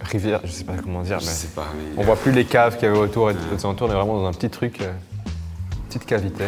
rivière, 0.00 0.40
je 0.44 0.50
sais 0.50 0.64
pas 0.64 0.74
comment 0.82 1.02
dire, 1.02 1.18
Je 1.20 1.26
mais 1.26 1.32
sais 1.32 1.48
pas, 1.48 1.66
mais... 1.76 2.00
on 2.00 2.04
voit 2.04 2.16
plus 2.16 2.32
les 2.32 2.44
caves 2.44 2.76
qu'il 2.76 2.88
y 2.88 2.90
avait 2.90 2.98
autour 2.98 3.30
et 3.30 3.34
tout 3.34 3.66
autour. 3.66 3.88
On 3.88 3.90
est 3.90 3.94
vraiment 3.94 4.20
dans 4.20 4.26
un 4.26 4.32
petit 4.32 4.50
truc, 4.50 4.80
euh, 4.80 4.92
petite 5.88 6.06
cavité. 6.06 6.44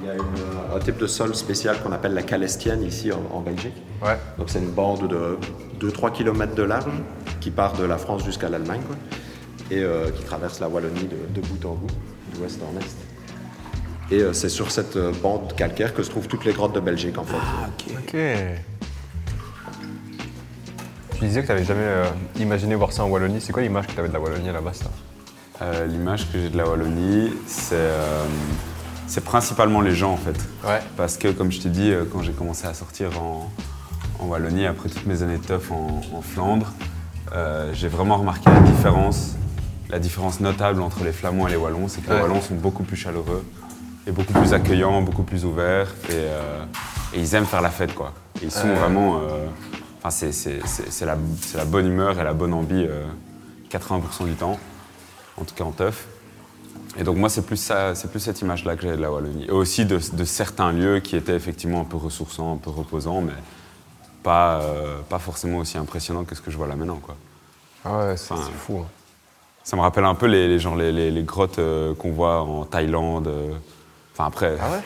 Il 0.00 0.06
y 0.06 0.10
a 0.10 0.14
une, 0.14 0.20
euh, 0.20 0.76
un 0.76 0.80
type 0.80 0.98
de 0.98 1.06
sol 1.06 1.34
spécial 1.34 1.80
qu'on 1.82 1.92
appelle 1.92 2.14
la 2.14 2.22
calestienne 2.22 2.82
ici 2.82 3.12
en, 3.12 3.22
en 3.32 3.40
Belgique. 3.40 3.76
Ouais. 4.02 4.18
Donc 4.38 4.50
c'est 4.50 4.58
une 4.58 4.70
bande 4.70 5.08
de 5.08 5.38
2-3 5.88 6.12
km 6.12 6.54
de 6.54 6.62
large 6.64 6.84
qui 7.40 7.50
part 7.50 7.74
de 7.74 7.84
la 7.84 7.98
France 7.98 8.24
jusqu'à 8.24 8.48
l'Allemagne 8.48 8.80
quoi, 8.86 8.96
et 9.70 9.82
euh, 9.82 10.10
qui 10.10 10.22
traverse 10.24 10.58
la 10.60 10.68
Wallonie 10.68 11.08
de, 11.08 11.40
de 11.40 11.46
bout 11.46 11.64
en 11.66 11.74
bout, 11.74 11.86
d'ouest 12.36 12.60
en 12.62 12.76
est. 12.80 13.11
Et 14.10 14.20
euh, 14.20 14.32
c'est 14.32 14.48
sur 14.48 14.70
cette 14.70 14.96
euh, 14.96 15.12
bande 15.22 15.54
calcaire 15.56 15.94
que 15.94 16.02
se 16.02 16.10
trouvent 16.10 16.28
toutes 16.28 16.44
les 16.44 16.52
grottes 16.52 16.74
de 16.74 16.80
Belgique 16.80 17.16
en 17.18 17.24
fait. 17.24 17.36
Ok. 17.98 18.16
Tu 21.18 21.24
disais 21.28 21.40
que 21.42 21.46
tu 21.46 21.52
n'avais 21.52 21.64
jamais 21.64 21.80
euh, 21.82 22.04
imaginé 22.38 22.74
voir 22.74 22.92
ça 22.92 23.04
en 23.04 23.08
Wallonie. 23.08 23.40
C'est 23.40 23.52
quoi 23.52 23.62
l'image 23.62 23.86
que 23.86 23.92
tu 23.92 23.98
avais 24.00 24.08
de 24.08 24.12
la 24.12 24.20
Wallonie 24.20 24.48
à 24.48 24.52
la 24.52 24.60
base 24.60 24.78
ça? 24.78 24.90
Euh, 25.62 25.86
L'image 25.86 26.30
que 26.32 26.38
j'ai 26.38 26.48
de 26.50 26.56
la 26.56 26.68
Wallonie, 26.68 27.32
c'est 27.46 27.76
euh, 27.76 28.24
c'est 29.06 29.22
principalement 29.22 29.80
les 29.80 29.94
gens 29.94 30.12
en 30.12 30.16
fait. 30.16 30.36
Ouais. 30.66 30.80
Parce 30.96 31.16
que, 31.16 31.28
comme 31.28 31.52
je 31.52 31.60
t'ai 31.60 31.68
dit, 31.68 31.92
quand 32.12 32.22
j'ai 32.22 32.32
commencé 32.32 32.66
à 32.66 32.74
sortir 32.74 33.10
en, 33.22 33.50
en 34.18 34.26
Wallonie, 34.26 34.66
après 34.66 34.88
toutes 34.88 35.06
mes 35.06 35.22
années 35.22 35.38
de 35.38 35.44
teuf 35.44 35.70
en, 35.70 36.00
en 36.12 36.22
Flandre, 36.22 36.72
euh, 37.32 37.70
j'ai 37.72 37.88
vraiment 37.88 38.16
remarqué 38.16 38.50
la 38.50 38.60
différence, 38.60 39.36
la 39.90 39.98
différence 40.00 40.40
notable 40.40 40.82
entre 40.82 41.04
les 41.04 41.12
Flamands 41.12 41.46
et 41.46 41.52
les 41.52 41.56
Wallons, 41.56 41.86
c'est 41.88 42.00
que 42.00 42.12
les. 42.12 42.20
Wallons 42.20 42.40
sont 42.40 42.56
beaucoup 42.56 42.82
plus 42.82 42.96
chaleureux 42.96 43.44
et 44.06 44.10
beaucoup 44.12 44.32
plus 44.32 44.52
accueillants, 44.52 45.02
beaucoup 45.02 45.22
plus 45.22 45.44
ouverts, 45.44 45.88
et, 46.08 46.12
euh, 46.14 46.64
et 47.14 47.20
ils 47.20 47.34
aiment 47.34 47.46
faire 47.46 47.62
la 47.62 47.70
fête, 47.70 47.94
quoi. 47.94 48.12
Et 48.40 48.46
ils 48.46 48.50
sont 48.50 48.72
vraiment... 48.74 49.18
euh, 49.22 49.46
Enfin, 50.04 50.10
c'est- 50.10 51.04
la, 51.06 51.64
bonne 51.64 51.86
humeur 51.86 52.18
et 52.18 52.24
la 52.24 52.32
bonne 52.32 52.52
envie 52.52 52.84
euh, 52.88 53.04
80% 53.70 54.24
du 54.24 54.32
temps, 54.34 54.58
en 55.36 55.44
tout 55.44 55.54
cas 55.54 55.62
en 55.62 55.70
teuf. 55.70 56.08
Et 56.98 57.04
donc 57.04 57.16
moi, 57.18 57.28
c'est 57.28 57.46
plus, 57.46 57.56
ça, 57.56 57.94
c'est 57.94 58.10
plus 58.10 58.18
cette 58.18 58.40
image-là 58.40 58.74
que 58.74 58.82
j'ai 58.82 58.96
de 58.96 59.00
la 59.00 59.12
Wallonie. 59.12 59.44
Et 59.46 59.52
aussi 59.52 59.84
de, 59.86 60.00
de 60.12 60.24
certains 60.24 60.72
lieux 60.72 60.98
qui 60.98 61.14
étaient 61.14 61.36
effectivement 61.36 61.80
un 61.82 61.84
peu 61.84 61.96
ressourçants, 61.98 62.52
un 62.52 62.56
peu 62.56 62.70
reposants, 62.70 63.20
mais 63.20 63.32
pas, 64.24 64.60
euh, 64.62 64.98
pas 65.08 65.20
forcément 65.20 65.58
aussi 65.58 65.78
impressionnants 65.78 66.24
que 66.24 66.34
ce 66.34 66.40
que 66.40 66.50
je 66.50 66.56
vois 66.56 66.66
là 66.66 66.74
maintenant. 66.74 66.98
Quoi. 67.00 67.14
Ah 67.84 67.98
ouais, 68.08 68.16
c'est 68.16 68.34
Enfin, 68.34 68.42
fou. 68.58 68.78
hein. 68.82 68.86
Ça 69.62 69.76
me 69.76 69.82
rappelle 69.82 70.04
un 70.04 70.16
peu 70.16 70.26
les, 70.26 70.48
les, 70.48 70.58
genre, 70.58 70.74
les, 70.74 70.90
les- 70.90 71.12
les 71.12 71.22
grottes 71.22 71.60
euh, 71.60 71.94
qu'on 71.94 72.10
voit 72.10 72.40
en 72.42 72.64
Thaïlande. 72.64 73.28
euh. 73.28 73.52
Enfin 74.14 74.26
après, 74.26 74.56
Ah 74.60 74.70
ouais 74.70 74.80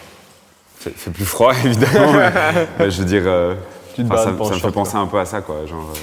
plus 1.13 1.25
froid 1.25 1.53
évidemment, 1.65 2.13
mais, 2.13 2.31
mais 2.79 2.91
je 2.91 2.99
veux 3.01 3.07
dire, 3.09 3.23
euh, 3.27 3.55
Tu 3.95 4.05
te 4.05 4.13
enfin, 4.13 4.23
ça, 4.23 4.31
en 4.31 4.51
me 4.51 4.55
fait 4.55 4.71
penser 4.71 4.97
un 4.97 5.07
peu 5.07 5.19
à 5.19 5.25
ça. 5.25 5.41
Quoi, 5.41 5.67
genre, 5.67 5.91
euh. 5.95 5.99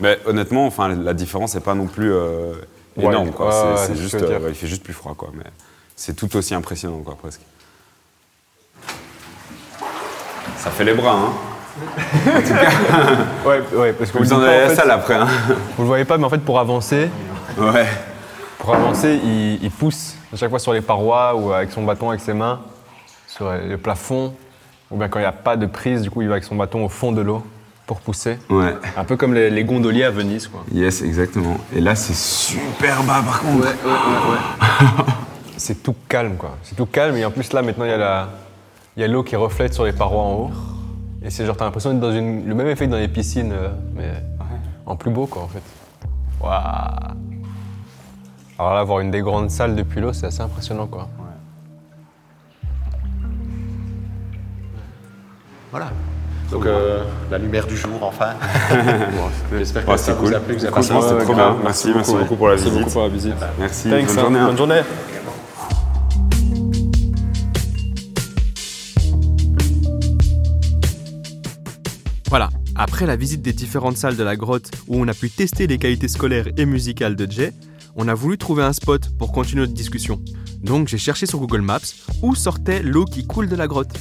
Mais 0.00 0.18
honnêtement, 0.26 0.66
enfin, 0.66 0.88
la 0.88 1.14
différence 1.14 1.54
n'est 1.54 1.60
pas 1.60 1.74
non 1.74 1.86
plus 1.86 2.12
euh, 2.12 2.54
énorme. 3.00 3.30
quoi. 3.32 3.48
ouais, 3.48 3.76
c'est 3.86 3.96
juste, 3.96 4.16
il 4.48 4.54
fait 4.54 4.66
juste 4.66 4.84
plus 4.84 4.92
froid. 4.92 5.14
Quoi, 5.16 5.30
mais 5.34 5.44
c'est 5.96 6.14
tout 6.14 6.34
aussi 6.36 6.54
impressionnant 6.54 7.00
quoi, 7.04 7.16
presque. 7.16 7.40
Ça 10.56 10.70
fait 10.70 10.84
les 10.84 10.94
bras, 10.94 11.16
hein 11.16 11.32
Ouais, 13.46 13.62
ouais, 13.72 13.92
parce 13.92 14.10
que 14.10 14.18
Vous 14.18 14.32
en 14.32 14.38
dites 14.38 14.46
pas, 14.46 14.52
avez 14.52 14.64
en 14.64 14.68
la 14.68 14.74
salle 14.74 14.90
après. 14.90 15.14
Hein 15.14 15.28
Vous 15.76 15.82
le 15.82 15.88
voyez 15.88 16.04
pas, 16.04 16.18
mais 16.18 16.24
en 16.24 16.30
fait, 16.30 16.38
pour 16.38 16.58
avancer, 16.58 17.08
ouais. 17.58 17.86
Pour 18.58 18.74
avancer, 18.74 19.18
il, 19.22 19.62
il 19.62 19.70
pousse 19.70 20.16
à 20.32 20.36
chaque 20.36 20.50
fois 20.50 20.58
sur 20.58 20.72
les 20.72 20.80
parois 20.80 21.34
ou 21.34 21.52
avec 21.52 21.70
son 21.70 21.82
bâton, 21.84 22.08
avec 22.10 22.20
ses 22.20 22.34
mains, 22.34 22.60
sur 23.26 23.50
le 23.52 23.76
plafond. 23.78 24.34
Ou 24.90 24.96
bien 24.96 25.08
quand 25.08 25.18
il 25.18 25.22
n'y 25.22 25.26
a 25.28 25.32
pas 25.32 25.56
de 25.56 25.66
prise, 25.66 26.02
du 26.02 26.10
coup, 26.10 26.22
il 26.22 26.28
va 26.28 26.34
avec 26.34 26.44
son 26.44 26.56
bâton 26.56 26.84
au 26.84 26.88
fond 26.88 27.12
de 27.12 27.20
l'eau 27.20 27.44
pour 27.86 28.00
pousser. 28.00 28.38
Ouais. 28.50 28.74
Un 28.96 29.04
peu 29.04 29.16
comme 29.16 29.34
les, 29.34 29.50
les 29.50 29.64
gondoliers 29.64 30.04
à 30.04 30.10
Venise, 30.10 30.46
quoi. 30.48 30.64
Yes, 30.72 31.02
exactement. 31.02 31.56
Et 31.74 31.80
là, 31.80 31.94
c'est 31.94 32.14
super 32.16 33.02
bas 33.02 33.22
par 33.24 33.40
contre. 33.40 33.68
C'est 35.56 35.82
tout 35.82 35.94
calme, 36.08 36.36
quoi. 36.36 36.56
C'est 36.62 36.76
tout 36.76 36.86
calme, 36.86 37.16
et 37.16 37.24
en 37.24 37.32
plus, 37.32 37.52
là, 37.52 37.62
maintenant, 37.62 37.84
il 37.84 37.90
y 37.90 37.94
a 37.94 37.96
la- 37.98 38.28
il 38.96 39.00
y 39.00 39.04
a 39.04 39.08
l'eau 39.08 39.24
qui 39.24 39.34
reflète 39.34 39.74
sur 39.74 39.84
les 39.84 39.92
parois 39.92 40.22
en 40.22 40.32
haut. 40.34 40.50
Et 41.22 41.30
c'est 41.30 41.44
genre, 41.44 41.56
t'as 41.56 41.64
l'impression 41.64 41.90
d'être 41.90 42.00
dans 42.00 42.12
une, 42.12 42.46
le 42.46 42.54
même 42.54 42.68
effet 42.68 42.86
que 42.86 42.92
dans 42.92 42.96
les 42.96 43.08
piscines, 43.08 43.52
euh, 43.52 43.68
mais 43.94 44.08
en 44.86 44.94
plus 44.94 45.10
beau, 45.10 45.26
quoi, 45.26 45.42
en 45.42 45.48
fait. 45.48 45.62
Waouh 46.40 46.52
Alors 48.58 48.74
là, 48.74 48.82
voir 48.82 49.00
une 49.00 49.10
des 49.10 49.20
grandes 49.20 49.50
salles 49.50 49.76
depuis 49.76 50.00
l'eau, 50.00 50.12
c'est 50.12 50.26
assez 50.26 50.40
impressionnant, 50.40 50.86
quoi. 50.86 51.08
Voilà. 55.70 55.90
Donc 56.50 56.64
euh, 56.64 57.04
la 57.30 57.36
lumière 57.38 57.66
du 57.66 57.76
jour, 57.76 58.02
enfin. 58.02 58.30
Bon, 58.70 59.28
J'espère 59.58 59.84
que 59.84 59.90
Ouais, 59.90 59.98
ça 59.98 60.14
vous 60.14 60.32
a 60.32 60.40
plu, 60.40 60.54
que 60.54 60.60
vous 60.60 60.64
avez 60.64 60.74
passé 60.74 60.94
c'était 61.00 61.24
trop 61.24 61.34
bien. 61.34 61.56
Merci, 61.62 61.92
merci 61.94 62.14
beaucoup 62.14 62.36
pour 62.36 62.48
la 62.48 62.56
visite. 62.56 62.90
pour 62.90 63.02
la 63.02 63.08
visite. 63.08 63.34
Merci. 63.58 63.90
Thanks, 63.90 64.06
bonne 64.14 64.18
hein. 64.18 64.22
journée. 64.22 64.38
hein. 64.38 64.46
Bonne 64.46 64.56
journée. 64.56 64.80
Voilà, 72.28 72.50
après 72.76 73.06
la 73.06 73.16
visite 73.16 73.40
des 73.42 73.52
différentes 73.52 73.96
salles 73.96 74.16
de 74.16 74.22
la 74.24 74.36
grotte 74.36 74.70
où 74.86 74.96
on 75.00 75.08
a 75.08 75.14
pu 75.14 75.30
tester 75.30 75.66
les 75.66 75.78
qualités 75.78 76.08
scolaires 76.08 76.46
et 76.56 76.66
musicales 76.66 77.16
de 77.16 77.30
Jay, 77.30 77.52
on 77.96 78.08
a 78.08 78.14
voulu 78.14 78.38
trouver 78.38 78.62
un 78.62 78.72
spot 78.72 79.10
pour 79.18 79.32
continuer 79.32 79.62
notre 79.62 79.74
discussion. 79.74 80.20
Donc 80.62 80.88
j'ai 80.88 80.98
cherché 80.98 81.26
sur 81.26 81.38
Google 81.38 81.62
Maps 81.62 81.80
où 82.22 82.34
sortait 82.34 82.82
l'eau 82.82 83.04
qui 83.04 83.26
coule 83.26 83.48
de 83.48 83.56
la 83.56 83.66
grotte. 83.66 83.92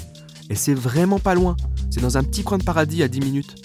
Et 0.50 0.56
c'est 0.56 0.74
vraiment 0.74 1.20
pas 1.20 1.36
loin, 1.36 1.56
c'est 1.90 2.02
dans 2.02 2.18
un 2.18 2.24
petit 2.24 2.44
coin 2.44 2.58
de 2.58 2.64
paradis 2.64 3.04
à 3.04 3.08
10 3.08 3.20
minutes. 3.20 3.56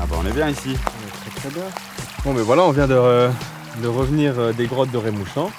Ah 0.00 0.06
bah 0.08 0.16
on 0.22 0.26
est 0.26 0.32
bien 0.32 0.48
ici. 0.48 0.76
Très 1.36 1.50
bien. 1.50 1.64
Bon, 2.24 2.32
mais 2.32 2.42
voilà, 2.42 2.62
on 2.62 2.70
vient 2.70 2.86
de, 2.86 2.94
euh, 2.94 3.30
de 3.82 3.88
revenir 3.88 4.38
euh, 4.38 4.52
des 4.52 4.66
grottes 4.66 4.90
de 4.90 4.98
Rémouchamp. 4.98 5.50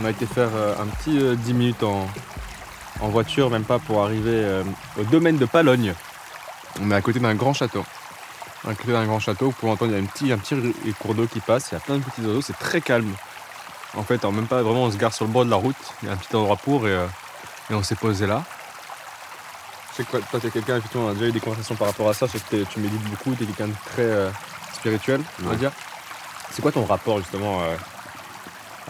On 0.00 0.04
a 0.04 0.10
été 0.10 0.26
faire 0.26 0.50
euh, 0.54 0.74
un 0.80 0.86
petit 0.86 1.18
euh, 1.18 1.34
10 1.34 1.54
minutes 1.54 1.82
en, 1.82 2.06
en 3.00 3.08
voiture, 3.08 3.50
même 3.50 3.64
pas 3.64 3.78
pour 3.78 4.02
arriver 4.02 4.30
euh, 4.32 4.62
au 4.98 5.02
domaine 5.04 5.38
de 5.38 5.44
Palogne. 5.44 5.94
On 6.80 6.90
est 6.90 6.94
à 6.94 7.00
côté 7.00 7.18
d'un 7.18 7.34
grand 7.34 7.52
château. 7.52 7.84
À 8.66 8.74
côté 8.74 8.92
d'un 8.92 9.06
grand 9.06 9.20
château, 9.20 9.46
vous 9.46 9.52
pouvez 9.52 9.72
entendre, 9.72 9.92
il 9.92 9.98
y 9.98 10.00
a 10.00 10.02
un 10.02 10.06
petit, 10.06 10.32
un 10.32 10.38
petit 10.38 10.92
cours 10.98 11.14
d'eau 11.14 11.26
qui 11.26 11.40
passe, 11.40 11.68
il 11.70 11.74
y 11.74 11.76
a 11.76 11.80
plein 11.80 11.96
de 11.98 12.02
petits 12.02 12.20
oiseaux, 12.22 12.42
c'est 12.42 12.58
très 12.58 12.80
calme. 12.80 13.12
En 13.96 14.02
fait, 14.02 14.24
en 14.24 14.32
même 14.32 14.46
pas 14.46 14.62
vraiment, 14.62 14.84
on 14.84 14.90
se 14.90 14.96
gare 14.96 15.14
sur 15.14 15.24
le 15.26 15.30
bord 15.32 15.44
de 15.44 15.50
la 15.50 15.56
route, 15.56 15.76
il 16.02 16.08
y 16.08 16.10
a 16.10 16.14
un 16.14 16.16
petit 16.16 16.34
endroit 16.36 16.56
pour 16.56 16.86
et, 16.86 16.90
euh, 16.90 17.06
et 17.70 17.74
on 17.74 17.82
s'est 17.82 17.94
posé 17.94 18.26
là. 18.26 18.42
Je 19.92 19.96
sais 19.96 20.04
que 20.04 20.18
toi, 20.18 20.40
t'es 20.40 20.50
quelqu'un, 20.50 20.76
effectivement, 20.76 21.06
on 21.06 21.10
a 21.10 21.14
déjà 21.14 21.26
eu 21.26 21.32
des 21.32 21.40
conversations 21.40 21.74
par 21.76 21.88
rapport 21.88 22.08
à 22.08 22.14
ça, 22.14 22.26
je 22.26 22.32
sais 22.32 22.38
que 22.40 22.48
t'es- 22.50 22.64
tu 22.70 22.80
médites 22.80 23.02
beaucoup, 23.04 23.34
tu 23.34 23.44
es 23.44 23.46
quelqu'un 23.46 23.68
de 23.68 23.74
très 23.92 24.02
euh, 24.02 24.30
spirituel, 24.74 25.22
on 25.44 25.48
va 25.48 25.54
dire. 25.56 25.72
C'est 26.50 26.60
quoi 26.62 26.72
ton 26.72 26.84
rapport 26.84 27.18
justement 27.18 27.60
euh, 27.62 27.76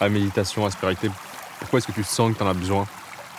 à 0.01 0.05
la 0.05 0.09
méditation, 0.11 0.63
à 0.63 0.67
la 0.67 0.71
spiritualité? 0.71 1.11
Pourquoi 1.61 1.79
est-ce 1.79 1.87
que 1.87 1.93
tu 1.93 2.05
sens 2.05 2.33
que 2.33 2.39
tu 2.39 2.43
en 2.43 2.49
as 2.49 2.55
besoin? 2.55 2.87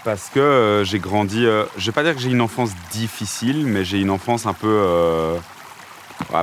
Parce 0.03 0.29
que 0.29 0.39
euh, 0.39 0.83
j'ai 0.85 0.99
grandi. 0.99 1.45
euh, 1.45 1.65
je 1.77 1.85
vais 1.87 1.91
pas 1.91 2.03
dire 2.03 2.13
que 2.15 2.21
j'ai 2.21 2.29
une 2.29 2.41
enfance 2.41 2.71
difficile, 2.91 3.65
mais 3.65 3.83
j'ai 3.83 3.99
une 3.99 4.09
enfance 4.11 4.45
un 4.45 4.53
peu. 4.53 4.67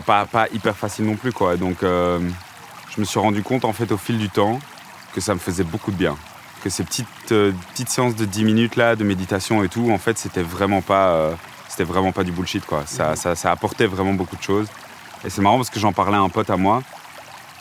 Pas, 0.04 0.26
pas 0.26 0.46
hyper 0.52 0.76
facile 0.76 1.06
non 1.06 1.16
plus, 1.16 1.32
quoi. 1.32 1.56
Donc, 1.56 1.82
euh, 1.82 2.18
je 2.94 3.00
me 3.00 3.04
suis 3.04 3.18
rendu 3.18 3.42
compte, 3.42 3.64
en 3.64 3.72
fait, 3.72 3.92
au 3.92 3.96
fil 3.96 4.18
du 4.18 4.28
temps, 4.28 4.58
que 5.14 5.20
ça 5.20 5.34
me 5.34 5.38
faisait 5.38 5.64
beaucoup 5.64 5.90
de 5.90 5.96
bien. 5.96 6.16
Que 6.62 6.70
ces 6.70 6.84
petites, 6.84 7.06
euh, 7.32 7.52
petites 7.72 7.88
séances 7.90 8.16
de 8.16 8.24
10 8.24 8.44
minutes, 8.44 8.76
là, 8.76 8.96
de 8.96 9.04
méditation 9.04 9.62
et 9.62 9.68
tout, 9.68 9.90
en 9.90 9.98
fait, 9.98 10.18
c'était 10.18 10.42
vraiment 10.42 10.82
pas. 10.82 11.08
euh, 11.10 11.34
c'était 11.68 11.84
vraiment 11.84 12.12
pas 12.12 12.24
du 12.24 12.32
bullshit, 12.32 12.64
quoi. 12.64 12.84
Ça, 12.86 13.16
ça, 13.16 13.34
ça 13.34 13.50
apportait 13.50 13.86
vraiment 13.86 14.14
beaucoup 14.14 14.36
de 14.36 14.42
choses. 14.42 14.68
Et 15.24 15.30
c'est 15.30 15.42
marrant 15.42 15.56
parce 15.56 15.68
que 15.70 15.80
j'en 15.80 15.92
parlais 15.92 16.16
à 16.16 16.20
un 16.20 16.28
pote 16.28 16.48
à 16.48 16.56
moi, 16.56 16.82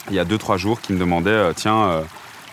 il 0.08 0.14
y 0.14 0.18
a 0.20 0.24
2-3 0.24 0.56
jours, 0.56 0.80
qui 0.80 0.92
me 0.92 0.98
demandait 0.98 1.52
Tiens, 1.54 2.02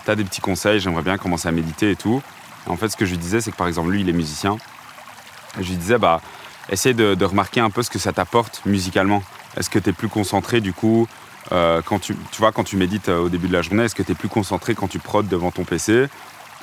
t'as 0.04 0.16
des 0.16 0.24
petits 0.24 0.42
conseils, 0.42 0.80
j'aimerais 0.80 1.04
bien 1.04 1.18
commencer 1.18 1.48
à 1.48 1.52
méditer 1.52 1.92
et 1.92 1.96
tout. 1.96 2.22
Et 2.68 2.70
en 2.70 2.76
fait, 2.76 2.90
ce 2.90 2.98
que 2.98 3.06
je 3.06 3.12
lui 3.12 3.18
disais, 3.18 3.40
c'est 3.40 3.52
que 3.52 3.56
par 3.56 3.68
exemple, 3.68 3.92
lui, 3.92 4.02
il 4.02 4.10
est 4.10 4.14
musicien. 4.14 4.58
Et 5.60 5.64
je 5.64 5.70
lui 5.70 5.78
disais, 5.78 5.98
bah, 6.00 6.22
essaye 6.70 6.96
de, 6.96 7.14
de 7.16 7.26
remarquer 7.26 7.60
un 7.60 7.70
peu 7.70 7.84
ce 7.84 7.90
que 7.92 8.00
ça 8.00 8.12
t'apporte 8.12 8.62
musicalement. 8.66 9.22
Est-ce 9.58 9.70
que 9.70 9.80
tu 9.80 9.90
es 9.90 9.94
plus 9.94 10.10
concentré, 10.10 10.62
du 10.62 10.74
coup, 10.74 11.08
euh, 11.52 11.82
quand 11.86 12.00
tu, 12.00 12.16
tu 12.32 12.40
vois, 12.40 12.52
quand 12.52 12.64
tu 12.64 12.78
médites 12.78 13.10
euh, 13.10 13.20
au 13.20 13.30
début 13.30 13.48
de 13.48 13.54
la 13.54 13.62
journée, 13.62 13.84
est-ce 13.84 13.96
que 13.96 14.04
tu 14.04 14.12
es 14.14 14.16
plus 14.16 14.30
concentré 14.30 14.76
quand 14.76 14.88
tu 14.88 15.00
prodes 15.00 15.28
devant 15.28 15.52
ton 15.52 15.64
PC 15.64 16.08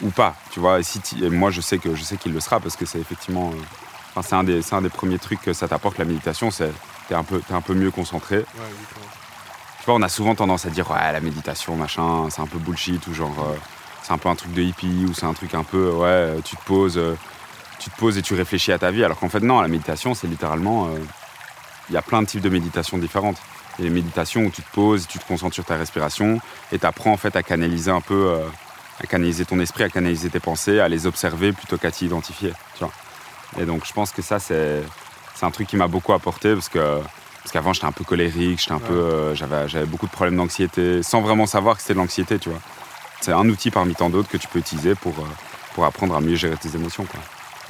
ou 0.02 0.10
pas 0.10 0.34
Tu 0.50 0.58
vois, 0.60 0.80
et 0.80 0.82
si 0.82 1.00
tu- 1.00 1.22
et 1.24 1.30
moi, 1.30 1.50
je 1.50 1.60
sais 1.60 1.78
que 1.78 1.94
je 1.94 2.02
sais 2.02 2.16
qu'il 2.16 2.32
le 2.32 2.40
sera 2.40 2.58
parce 2.60 2.76
que 2.76 2.86
c'est 2.86 2.98
effectivement, 2.98 3.50
euh, 3.50 3.58
enfin, 4.14 4.22
c'est 4.28 4.34
un 4.34 4.42
des, 4.44 4.60
un 4.72 4.82
des 4.82 4.88
premiers 4.88 5.18
trucs 5.18 5.42
que 5.42 5.52
ça 5.52 5.68
t'apporte 5.68 5.98
la 5.98 6.04
méditation, 6.04 6.50
c'est 6.50 6.72
t'es 7.08 7.14
un 7.14 7.24
peu, 7.24 7.40
t'es 7.40 7.54
un 7.54 7.60
peu 7.60 7.74
mieux 7.74 7.90
concentré. 7.90 8.44
Tu 9.78 9.84
vois, 9.86 9.94
on 9.94 10.02
a 10.02 10.08
souvent 10.08 10.34
tendance 10.34 10.66
à 10.66 10.70
dire 10.70 10.90
ouais, 10.90 11.12
la 11.12 11.20
méditation, 11.20 11.76
machin, 11.76 12.28
c'est 12.30 12.40
un 12.42 12.46
peu 12.46 12.58
bullshit 12.58 13.06
ou 13.06 13.14
genre 13.14 13.34
euh, 13.50 13.56
c'est 14.02 14.12
un 14.12 14.18
peu 14.18 14.28
un 14.28 14.34
truc 14.34 14.52
de 14.52 14.62
hippie 14.62 15.04
ou 15.08 15.14
c'est 15.14 15.26
un 15.26 15.32
truc 15.34 15.54
un 15.54 15.64
peu 15.64 15.90
ouais, 15.90 16.36
tu 16.44 16.56
te 16.56 16.62
poses, 16.64 17.00
tu 17.78 17.90
te 17.90 17.96
poses 17.96 18.16
et 18.18 18.22
tu 18.22 18.34
réfléchis 18.34 18.72
à 18.72 18.78
ta 18.78 18.90
vie. 18.90 19.04
Alors 19.04 19.18
qu'en 19.18 19.28
fait 19.28 19.40
non, 19.40 19.60
la 19.60 19.68
méditation 19.68 20.14
c'est 20.14 20.26
littéralement, 20.26 20.88
il 21.90 21.94
y 21.94 21.96
a 21.96 22.02
plein 22.02 22.22
de 22.22 22.26
types 22.26 22.40
de 22.40 22.48
méditation 22.48 22.98
différentes. 22.98 23.36
Il 23.78 23.84
y 23.84 23.88
a 23.88 23.90
les 23.90 23.94
méditations 23.94 24.42
où 24.42 24.50
tu 24.50 24.62
te 24.62 24.70
poses, 24.72 25.06
tu 25.06 25.18
te 25.18 25.26
concentres 25.26 25.54
sur 25.54 25.64
ta 25.64 25.76
respiration 25.76 26.40
et 26.72 26.78
tu 26.78 26.86
apprends 26.86 27.12
en 27.12 27.16
fait 27.16 27.36
à 27.36 27.42
canaliser 27.42 27.90
un 27.90 28.00
peu, 28.00 28.28
euh, 28.28 28.46
à 29.02 29.06
canaliser 29.06 29.44
ton 29.44 29.58
esprit, 29.60 29.84
à 29.84 29.88
canaliser 29.88 30.30
tes 30.30 30.40
pensées, 30.40 30.80
à 30.80 30.88
les 30.88 31.06
observer 31.06 31.52
plutôt 31.52 31.78
qu'à 31.78 31.90
t'y 31.90 32.06
identifier. 32.06 32.52
Tu 32.76 32.84
vois. 32.84 32.92
Et 33.58 33.64
donc 33.66 33.84
je 33.86 33.92
pense 33.92 34.12
que 34.12 34.22
ça 34.22 34.38
c'est 34.38 34.82
c'est 35.34 35.46
un 35.46 35.50
truc 35.50 35.68
qui 35.68 35.76
m'a 35.76 35.88
beaucoup 35.88 36.12
apporté 36.12 36.54
parce 36.54 36.68
que 36.68 37.00
parce 37.42 37.52
qu'avant 37.52 37.72
j'étais 37.72 37.86
un 37.86 37.92
peu 37.92 38.04
colérique, 38.04 38.60
j'étais 38.60 38.72
un 38.72 38.78
peu, 38.78 38.92
euh, 38.92 39.34
j'avais 39.34 39.68
j'avais 39.68 39.86
beaucoup 39.86 40.06
de 40.06 40.12
problèmes 40.12 40.36
d'anxiété, 40.36 41.02
sans 41.02 41.22
vraiment 41.22 41.46
savoir 41.46 41.76
que 41.76 41.82
c'était 41.82 41.94
de 41.94 41.98
l'anxiété, 41.98 42.38
tu 42.38 42.50
vois. 42.50 42.60
C'est 43.20 43.32
un 43.32 43.48
outil 43.48 43.70
parmi 43.70 43.94
tant 43.94 44.10
d'autres 44.10 44.28
que 44.28 44.36
tu 44.36 44.46
peux 44.48 44.58
utiliser 44.58 44.94
pour 44.94 45.18
euh, 45.18 45.26
pour 45.74 45.84
apprendre 45.84 46.14
à 46.14 46.20
mieux 46.20 46.36
gérer 46.36 46.56
tes 46.56 46.74
émotions, 46.74 47.04
quoi. 47.04 47.20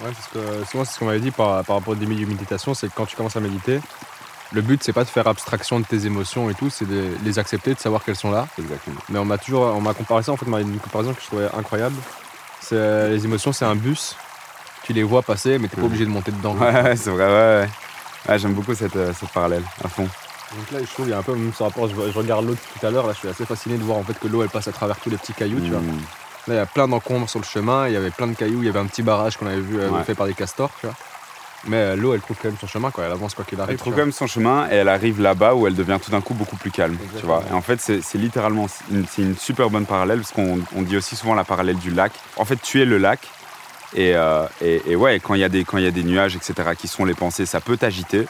Ouais, 0.05 0.13
parce 0.13 0.29
que 0.29 0.39
euh, 0.39 0.65
souvent, 0.65 0.85
c'est 0.85 0.95
ce 0.95 0.99
qu'on 0.99 1.07
m'avait 1.07 1.21
dit 1.21 1.31
par, 1.31 1.65
par 1.65 1.77
rapport 1.77 1.93
au 1.93 1.95
début 1.95 2.15
de 2.15 2.27
méditation, 2.27 2.75
c'est 2.75 2.89
que 2.89 2.95
quand 2.95 3.07
tu 3.07 3.17
commences 3.17 3.37
à 3.37 3.41
méditer, 3.41 3.81
le 4.53 4.63
but, 4.63 4.83
c'est 4.83 4.93
pas 4.93 5.05
de 5.05 5.09
faire 5.09 5.27
abstraction 5.29 5.79
de 5.81 5.85
tes 5.85 6.07
émotions 6.07 6.51
et 6.51 6.55
tout, 6.55 6.71
c'est 6.71 6.89
de 6.89 7.11
les 7.25 7.39
accepter, 7.39 7.75
de 7.75 7.79
savoir 7.79 8.03
qu'elles 8.05 8.17
sont 8.17 8.31
là. 8.31 8.47
Exactement. 8.59 9.01
Mais 9.09 9.19
on 9.19 9.25
m'a 9.25 9.39
toujours, 9.39 9.63
on 9.63 9.81
m'a 9.81 9.95
comparé 9.95 10.23
ça, 10.23 10.33
en 10.33 10.37
fait, 10.37 10.47
on 10.47 10.51
m'a 10.51 10.61
une 10.61 10.79
comparaison 10.79 11.13
que 11.15 11.21
je 11.21 11.27
trouvais 11.27 11.49
incroyable. 11.57 11.97
C'est 12.61 13.09
les 13.11 13.25
émotions, 13.25 13.53
c'est 13.53 13.65
un 13.65 13.77
bus. 13.77 14.17
Tu 14.85 14.93
les 14.93 15.03
vois 15.03 15.23
passer, 15.23 15.59
mais 15.59 15.69
t'es 15.69 15.77
pas 15.77 15.87
obligé 15.87 16.05
de 16.05 16.11
monter 16.11 16.33
dedans. 16.33 16.55
Ouais, 16.57 16.97
c'est 16.97 17.11
vrai, 17.11 17.27
ouais. 17.27 17.33
ouais. 17.63 17.69
Ouais, 18.29 18.39
j'aime 18.39 18.55
beaucoup 18.55 18.75
cette, 18.75 18.97
euh, 18.97 19.13
cette 19.19 19.31
parallèle, 19.31 19.63
à 19.85 19.89
fond. 19.89 20.03
Donc 20.57 20.71
là, 20.73 20.79
je 20.81 20.93
trouve 20.93 21.07
il 21.07 21.11
y 21.11 21.15
a 21.15 21.19
un 21.19 21.23
peu 21.23 21.33
même 21.35 21.53
ce 21.57 21.63
rapport. 21.63 21.87
Je, 21.89 21.95
je 21.95 22.19
regarde 22.19 22.45
l'eau 22.45 22.55
tout 22.55 22.87
à 22.87 22.91
l'heure. 22.91 23.07
Là, 23.07 23.13
je 23.13 23.19
suis 23.21 23.29
assez 23.29 23.47
fasciné 23.47 23.79
de 23.79 23.83
voir 23.85 23.99
en 23.99 24.03
fait 24.03 24.19
que 24.19 24.27
l'eau 24.27 24.43
elle 24.43 24.49
passe 24.49 24.67
à 24.69 24.73
travers 24.73 24.97
tous 24.99 25.09
les 25.11 25.17
petits 25.17 25.33
cailloux. 25.33 25.61
Tu 25.61 25.71
vois. 25.71 25.81
Mm. 25.81 25.99
Là, 26.49 26.55
il 26.55 26.57
y 26.57 26.59
a 26.59 26.67
plein 26.67 26.89
d'encombres 26.89 27.29
sur 27.31 27.39
le 27.39 27.45
chemin. 27.45 27.87
Il 27.87 27.95
y 27.95 27.97
avait 27.97 28.11
plein 28.11 28.27
de 28.27 28.35
cailloux. 28.35 28.61
Il 28.63 28.67
y 28.67 28.69
avait 28.69 28.81
un 28.81 28.87
petit 28.87 29.03
barrage 29.03 29.37
qu'on 29.37 29.47
avait 29.47 29.61
vu 29.61 29.79
euh, 29.81 29.89
Ouais. 29.91 30.03
fait 30.03 30.15
par 30.17 30.27
des 30.27 30.35
castors. 30.35 30.71
Tu 30.81 30.87
vois. 30.87 30.97
Mais 31.67 31.77
euh, 31.77 31.97
l'eau, 31.97 32.15
elle 32.15 32.21
trouve 32.21 32.37
quand 32.41 32.49
même 32.49 32.57
son 32.59 32.67
chemin. 32.67 32.91
Quoi. 32.91 33.05
Elle 33.05 33.13
avance 33.13 33.35
quoi 33.35 33.45
qu'il 33.45 33.61
arrive. 33.61 33.73
Elle 33.73 33.79
trouve 33.79 33.93
quand 33.95 34.01
même 34.01 34.13
son 34.13 34.27
chemin 34.27 34.67
et 34.71 34.75
elle 34.77 34.89
arrive 34.89 35.21
là-bas 35.21 35.55
où 35.55 35.67
elle 35.67 35.75
devient 35.75 35.99
tout 36.03 36.11
d'un 36.11 36.21
coup 36.23 36.35
beaucoup 36.35 36.57
plus 36.57 36.71
calme. 36.71 36.97
Tu 37.19 37.27
vois. 37.27 37.43
Et 37.51 37.53
en 37.53 37.61
fait, 37.61 37.81
c'est 37.81 38.19
littéralement 38.19 38.67
une, 38.91 39.05
une 39.19 39.37
super 39.37 39.69
bonne 39.71 39.85
parallèle 39.87 40.19
parce 40.21 40.33
qu'on 40.33 40.61
on 40.75 40.83
dit 40.83 40.97
aussi 40.97 41.17
souvent 41.17 41.35
la 41.35 41.45
parallèle 41.45 41.77
du 41.77 41.91
lac. 41.91 42.13
En 42.37 42.45
fait, 42.45 42.57
tu 42.63 42.81
es 42.81 42.85
le 42.85 42.97
lac. 42.99 43.21
Et, 43.95 44.15
euh, 44.15 44.47
et, 44.63 44.81
et 44.93 44.97
ouais, 44.97 45.19
quand 45.21 45.35
il 45.35 45.41
y, 45.41 45.45
a 45.45 45.49
des- 45.49 45.65
quand 45.65 45.77
y 45.79 45.87
a 45.87 45.91
des 45.91 46.05
nuages, 46.05 46.37
etc., 46.37 46.55
qui 46.79 46.87
sont 46.89 47.05
les 47.05 47.15
pensées, 47.15 47.45
ça 47.45 47.61
peut 47.61 47.77
t'agiter. 47.77 48.21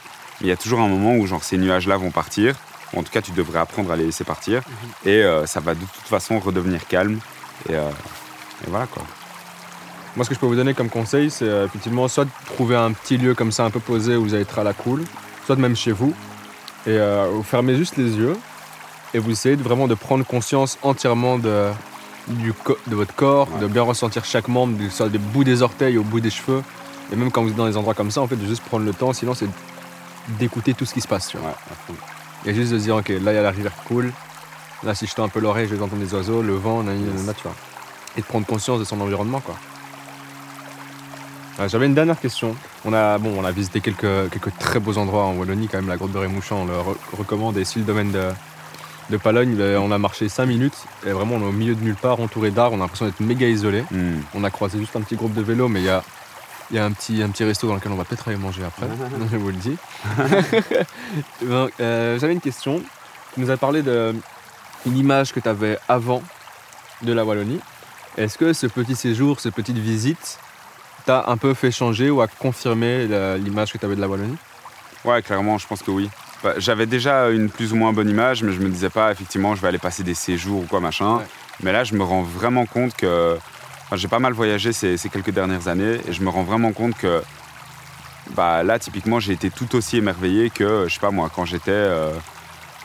Mais 0.40 0.46
il 0.46 0.48
y 0.48 0.52
a 0.52 0.56
toujours 0.56 0.80
un 0.80 0.88
moment 0.88 1.14
où 1.16 1.26
genre, 1.26 1.44
ces 1.44 1.58
nuages-là 1.58 1.98
vont 1.98 2.10
partir. 2.10 2.54
Ou 2.94 2.98
en 2.98 3.02
tout 3.04 3.12
cas, 3.12 3.20
tu 3.20 3.30
devrais 3.32 3.60
apprendre 3.60 3.92
à 3.92 3.96
les 3.96 4.04
laisser 4.06 4.24
partir. 4.24 4.62
Mhm. 4.66 5.10
Et 5.12 5.22
euh, 5.22 5.46
ça 5.46 5.60
va 5.60 5.74
de 5.74 5.80
toute 5.80 6.06
façon 6.08 6.38
redevenir 6.40 6.86
calme. 6.88 7.20
Et, 7.68 7.74
euh, 7.74 7.88
et 8.66 8.70
voilà 8.70 8.86
quoi. 8.86 9.02
Moi, 10.16 10.24
ce 10.24 10.28
que 10.30 10.34
je 10.34 10.40
peux 10.40 10.46
vous 10.46 10.56
donner 10.56 10.74
comme 10.74 10.88
conseil, 10.88 11.30
c'est 11.30 11.44
euh, 11.48 11.66
effectivement 11.66 12.08
soit 12.08 12.24
de 12.24 12.30
trouver 12.46 12.76
un 12.76 12.92
petit 12.92 13.16
lieu 13.16 13.34
comme 13.34 13.52
ça, 13.52 13.64
un 13.64 13.70
peu 13.70 13.80
posé, 13.80 14.16
où 14.16 14.22
vous 14.24 14.34
allez 14.34 14.42
être 14.42 14.58
à 14.58 14.64
la 14.64 14.72
cool, 14.72 15.04
soit 15.46 15.56
même 15.56 15.76
chez 15.76 15.92
vous. 15.92 16.12
Et 16.86 16.90
euh, 16.90 17.28
vous 17.32 17.42
fermez 17.42 17.76
juste 17.76 17.96
les 17.96 18.10
yeux 18.16 18.36
et 19.14 19.18
vous 19.18 19.30
essayez 19.30 19.56
de 19.56 19.62
vraiment 19.62 19.86
de 19.86 19.94
prendre 19.94 20.24
conscience 20.24 20.78
entièrement 20.82 21.38
de, 21.38 21.68
du 22.28 22.52
de 22.88 22.94
votre 22.96 23.14
corps, 23.14 23.48
Ouais. 23.54 23.60
de 23.60 23.66
bien 23.66 23.82
ressentir 23.82 24.24
chaque 24.24 24.48
membre, 24.48 24.76
du, 24.76 24.90
soit 24.90 25.08
des 25.08 25.18
bouts 25.18 25.44
des 25.44 25.62
orteils 25.62 25.96
au 25.98 26.02
bout 26.02 26.20
des 26.20 26.30
cheveux. 26.30 26.62
Et 27.12 27.16
même 27.16 27.30
quand 27.30 27.42
vous 27.42 27.50
êtes 27.50 27.56
dans 27.56 27.66
des 27.66 27.76
endroits 27.76 27.94
comme 27.94 28.10
ça, 28.10 28.20
en 28.20 28.26
fait, 28.26 28.36
de 28.36 28.46
juste 28.46 28.62
prendre 28.64 28.84
le 28.84 28.92
temps, 28.92 29.12
sinon 29.12 29.34
c'est 29.34 29.48
d'écouter 30.38 30.74
tout 30.74 30.84
ce 30.84 30.94
qui 30.94 31.00
se 31.00 31.08
passe. 31.08 31.28
Tu 31.28 31.36
vois. 31.38 31.50
Ouais. 31.50 31.94
Et 32.46 32.54
juste 32.54 32.72
de 32.72 32.78
se 32.78 32.82
dire, 32.84 32.96
ok, 32.96 33.08
là 33.08 33.32
il 33.32 33.34
y 33.34 33.38
a 33.38 33.42
la 33.42 33.50
rivière 33.50 33.72
qui 33.74 33.86
coule, 33.86 34.12
là 34.82 34.94
si 34.94 35.06
je 35.06 35.14
tends 35.14 35.24
un 35.24 35.28
peu 35.28 35.40
l'oreille, 35.40 35.68
je 35.68 35.74
vais 35.74 35.82
entendre 35.82 36.00
les 36.02 36.14
oiseaux, 36.14 36.40
le 36.42 36.54
vent, 36.54 36.82
nani, 36.82 37.04
Yes. 37.04 37.24
vois. 37.44 37.54
Et 38.16 38.20
de 38.22 38.26
prendre 38.26 38.46
conscience 38.46 38.78
de 38.80 38.84
son 38.84 39.00
environnement, 39.00 39.40
quoi. 39.40 39.54
Euh, 41.60 41.68
J'avais 41.68 41.86
une 41.86 41.94
dernière 41.94 42.18
question. 42.18 42.56
On 42.84 42.92
a, 42.92 43.18
bon, 43.18 43.34
on 43.38 43.44
a 43.44 43.50
visité 43.52 43.80
quelques, 43.80 44.30
quelques 44.30 44.56
très 44.58 44.80
beaux 44.80 44.96
endroits 44.98 45.24
en 45.24 45.34
Wallonie, 45.36 45.68
quand 45.68 45.78
même, 45.78 45.88
la 45.88 45.96
grotte 45.96 46.12
de 46.12 46.18
Rémouchant, 46.18 46.62
on 46.62 46.64
le 46.66 46.72
re- 46.72 46.96
recommande. 47.18 47.56
Et 47.58 47.64
si 47.64 47.78
le 47.78 47.84
domaine 47.84 48.10
de, 48.12 48.28
de 49.10 49.16
Palogne, 49.16 49.54
ben, 49.54 49.78
on 49.78 49.90
a 49.92 49.98
marché 49.98 50.28
5 50.28 50.46
minutes, 50.46 50.76
et 51.06 51.10
vraiment 51.10 51.36
on 51.36 51.40
est 51.42 51.48
au 51.48 51.52
milieu 51.52 51.74
de 51.74 51.82
nulle 51.82 51.96
part, 51.96 52.20
entouré 52.20 52.50
d'arbres, 52.50 52.76
on 52.76 52.80
a 52.80 52.84
l'impression 52.84 53.06
d'être 53.06 53.20
méga 53.20 53.46
isolé. 53.48 53.84
Mm. 53.90 54.20
On 54.34 54.44
a 54.44 54.50
croisé 54.50 54.78
juste 54.78 54.96
un 54.96 55.02
petit 55.02 55.16
groupe 55.16 55.34
de 55.34 55.42
vélos, 55.42 55.68
mais 55.68 55.80
il 55.80 55.86
y 55.86 55.90
a, 55.90 56.02
y 56.72 56.78
a 56.78 56.84
un, 56.84 56.92
petit, 56.92 57.22
un 57.22 57.28
petit 57.28 57.44
resto 57.44 57.66
dans 57.68 57.74
lequel 57.74 57.92
on 57.92 57.96
va 57.96 58.04
peut-être 58.04 58.28
aller 58.28 58.38
manger 58.38 58.62
après, 58.64 58.86
je 59.30 59.36
vous 59.36 59.48
le 59.48 59.54
dis. 59.54 59.76
Euh, 61.80 62.18
J'avais 62.18 62.32
une 62.32 62.40
question. 62.40 62.80
Tu 63.34 63.40
nous 63.40 63.50
as 63.50 63.56
parlé 63.56 63.82
d'une 63.82 64.96
image 64.96 65.32
que 65.32 65.40
tu 65.40 65.48
avais 65.48 65.78
avant 65.88 66.22
de 67.02 67.12
la 67.12 67.24
Wallonie. 67.24 67.60
Est-ce 68.16 68.36
que 68.38 68.52
ce 68.52 68.66
petit 68.66 68.94
séjour, 68.96 69.40
cette 69.40 69.54
petite 69.54 69.78
visite, 69.78 70.38
t'a 71.04 71.24
un 71.28 71.36
peu 71.36 71.54
fait 71.54 71.70
changer 71.70 72.10
ou 72.10 72.20
a 72.20 72.26
confirmé 72.28 73.06
l'image 73.38 73.72
que 73.72 73.78
tu 73.78 73.84
avais 73.84 73.96
de 73.96 74.00
la 74.00 74.08
Wallonie? 74.08 74.36
Ouais, 75.04 75.22
clairement, 75.22 75.58
je 75.58 75.66
pense 75.66 75.82
que 75.82 75.90
oui. 75.90 76.10
Bah, 76.42 76.54
J'avais 76.58 76.86
déjà 76.86 77.28
une 77.30 77.50
plus 77.50 77.72
ou 77.72 77.76
moins 77.76 77.92
bonne 77.92 78.08
image, 78.08 78.42
mais 78.42 78.52
je 78.52 78.60
me 78.60 78.68
disais 78.68 78.90
pas, 78.90 79.10
effectivement, 79.12 79.54
je 79.54 79.60
vais 79.62 79.68
aller 79.68 79.78
passer 79.78 80.02
des 80.02 80.14
séjours 80.14 80.60
ou 80.62 80.66
quoi, 80.66 80.80
machin. 80.80 81.16
Ouais. 81.16 81.24
Mais 81.62 81.72
là, 81.72 81.84
je 81.84 81.94
me 81.94 82.02
rends 82.02 82.22
vraiment 82.22 82.66
compte 82.66 82.94
que. 82.96 83.36
enfin, 83.86 83.96
j'ai 83.96 84.08
pas 84.08 84.18
mal 84.18 84.32
voyagé 84.32 84.72
ces, 84.72 84.96
ces 84.96 85.08
quelques 85.08 85.30
dernières 85.32 85.68
années 85.68 86.00
et 86.08 86.12
je 86.12 86.22
me 86.22 86.28
rends 86.30 86.44
vraiment 86.44 86.72
compte 86.72 86.96
que. 86.96 87.22
Bah, 88.36 88.62
là, 88.62 88.78
typiquement, 88.78 89.18
j'ai 89.20 89.32
été 89.32 89.50
tout 89.50 89.74
aussi 89.74 89.96
émerveillé 89.98 90.50
que, 90.50 90.84
je 90.88 90.94
sais 90.94 91.00
pas 91.00 91.10
moi, 91.10 91.30
quand 91.34 91.44
j'étais. 91.44 91.70
euh, 91.72 92.10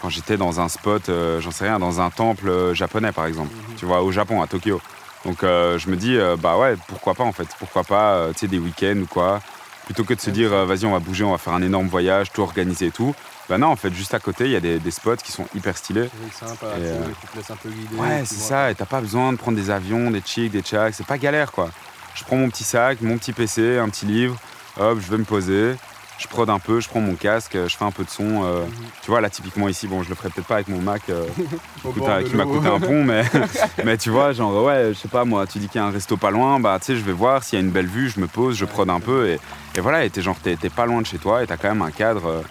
quand 0.01 0.09
j'étais 0.09 0.37
dans 0.37 0.59
un 0.59 0.67
spot, 0.67 1.09
euh, 1.09 1.39
j'en 1.41 1.51
sais 1.51 1.63
rien, 1.65 1.79
dans 1.79 1.99
un 2.01 2.09
temple 2.11 2.49
euh, 2.49 2.73
japonais 2.75 3.11
par 3.11 3.25
exemple, 3.25 3.51
tu 3.77 3.85
vois, 3.85 4.03
au 4.03 4.11
Japon, 4.11 4.41
à 4.41 4.45
Tokyo. 4.47 4.79
Donc 5.25 5.43
euh, 5.43 5.77
je 5.79 5.89
me 5.89 5.95
dis, 5.95 6.15
euh, 6.17 6.37
bah 6.37 6.57
ouais, 6.57 6.75
pourquoi 6.87 7.15
pas 7.15 7.23
en 7.23 7.31
fait, 7.31 7.47
pourquoi 7.59 7.83
pas, 7.83 8.13
euh, 8.13 8.31
tu 8.31 8.39
sais, 8.39 8.47
des 8.47 8.59
week-ends 8.59 8.97
ou 9.01 9.07
quoi, 9.07 9.41
plutôt 9.85 10.03
que 10.03 10.13
de 10.13 10.21
se 10.21 10.29
dire, 10.29 10.51
vas-y, 10.65 10.85
on 10.85 10.91
va 10.91 10.99
bouger, 10.99 11.23
on 11.23 11.31
va 11.31 11.37
faire 11.37 11.53
un 11.53 11.63
énorme 11.63 11.87
voyage, 11.87 12.31
tout 12.31 12.41
organiser 12.41 12.87
et 12.87 12.91
tout. 12.91 13.13
Bah 13.49 13.57
non, 13.57 13.67
en 13.67 13.75
fait, 13.75 13.93
juste 13.93 14.13
à 14.13 14.19
côté, 14.19 14.45
il 14.45 14.51
y 14.51 14.55
a 14.55 14.59
des, 14.59 14.79
des 14.79 14.91
spots 14.91 15.17
qui 15.17 15.31
sont 15.31 15.45
hyper 15.55 15.77
stylés. 15.77 16.09
C'est 16.31 16.47
sympa, 16.47 16.67
Et, 16.77 16.91
tu 17.21 17.27
te 17.27 17.37
laisses 17.37 17.51
un 17.51 17.55
peu 17.55 17.69
guider. 17.69 17.95
Ouais, 17.95 18.23
c'est 18.25 18.35
ça, 18.35 18.71
et 18.71 18.75
t'as 18.75 18.85
pas 18.85 19.01
besoin 19.01 19.33
de 19.33 19.37
prendre 19.37 19.57
des 19.57 19.69
avions, 19.69 20.09
des 20.11 20.21
chicks, 20.21 20.51
des 20.51 20.61
tchaks, 20.61 20.93
c'est 20.95 21.05
pas 21.05 21.17
galère 21.17 21.51
quoi. 21.51 21.69
Je 22.13 22.23
prends 22.23 22.37
mon 22.37 22.49
petit 22.49 22.63
sac, 22.63 23.01
mon 23.01 23.17
petit 23.17 23.33
PC, 23.33 23.77
un 23.77 23.89
petit 23.89 24.05
livre, 24.05 24.37
hop, 24.77 24.99
je 24.99 25.11
vais 25.11 25.17
me 25.17 25.25
poser, 25.25 25.75
je 26.17 26.27
prod 26.27 26.49
un 26.49 26.59
peu, 26.59 26.79
je 26.79 26.87
prends 26.87 27.01
mon 27.01 27.15
casque, 27.15 27.53
je 27.67 27.75
fais 27.75 27.83
un 27.85 27.91
peu 27.91 28.03
de 28.03 28.09
son. 28.09 28.43
euh, 28.43 28.63
Mhm. 28.65 28.71
Tu 29.03 29.11
vois, 29.11 29.21
là, 29.21 29.29
typiquement 29.29 29.67
ici, 29.67 29.87
bon, 29.87 30.01
je 30.03 30.09
le 30.09 30.15
ferai 30.15 30.29
peut-être 30.29 30.47
pas 30.47 30.55
avec 30.55 30.67
mon 30.69 30.79
Mac 30.81 31.03
euh, 31.09 31.25
qui 32.23 32.35
m'a 32.35 32.45
coûté 32.45 32.67
un 32.67 32.79
pont, 32.79 33.03
mais, 33.03 33.23
mais 33.85 33.97
tu 33.97 34.09
vois, 34.09 34.31
genre, 34.33 34.63
ouais, 34.63 34.89
je 34.93 34.99
sais 34.99 35.07
pas, 35.07 35.25
moi, 35.25 35.45
tu 35.47 35.59
dis 35.59 35.67
qu'il 35.67 35.79
y 35.79 35.83
a 35.83 35.87
un 35.87 35.91
resto 35.91 36.17
pas 36.17 36.31
loin, 36.31 36.59
bah, 36.59 36.77
tu 36.79 36.85
sais, 36.87 36.95
je 36.95 37.03
vais 37.03 37.11
voir 37.11 37.43
s'il 37.43 37.59
y 37.59 37.61
a 37.61 37.65
une 37.65 37.71
belle 37.71 37.87
vue, 37.87 38.09
je 38.09 38.19
me 38.19 38.27
pose, 38.27 38.55
je 38.55 38.65
prod 38.65 38.89
un 38.89 38.99
peu, 38.99 39.27
et, 39.27 39.39
et 39.75 39.81
voilà, 39.81 40.05
et 40.05 40.09
t'es 40.09 40.21
genre, 40.21 40.37
t'es 40.41 40.55
pas 40.69 40.85
loin 40.85 41.01
de 41.01 41.05
chez 41.07 41.17
toi, 41.17 41.43
et 41.43 41.47
t'as 41.47 41.57
quand 41.57 41.69
même 41.69 41.81
un 41.81 41.91
cadre 41.91 42.25
euh, 42.27 42.41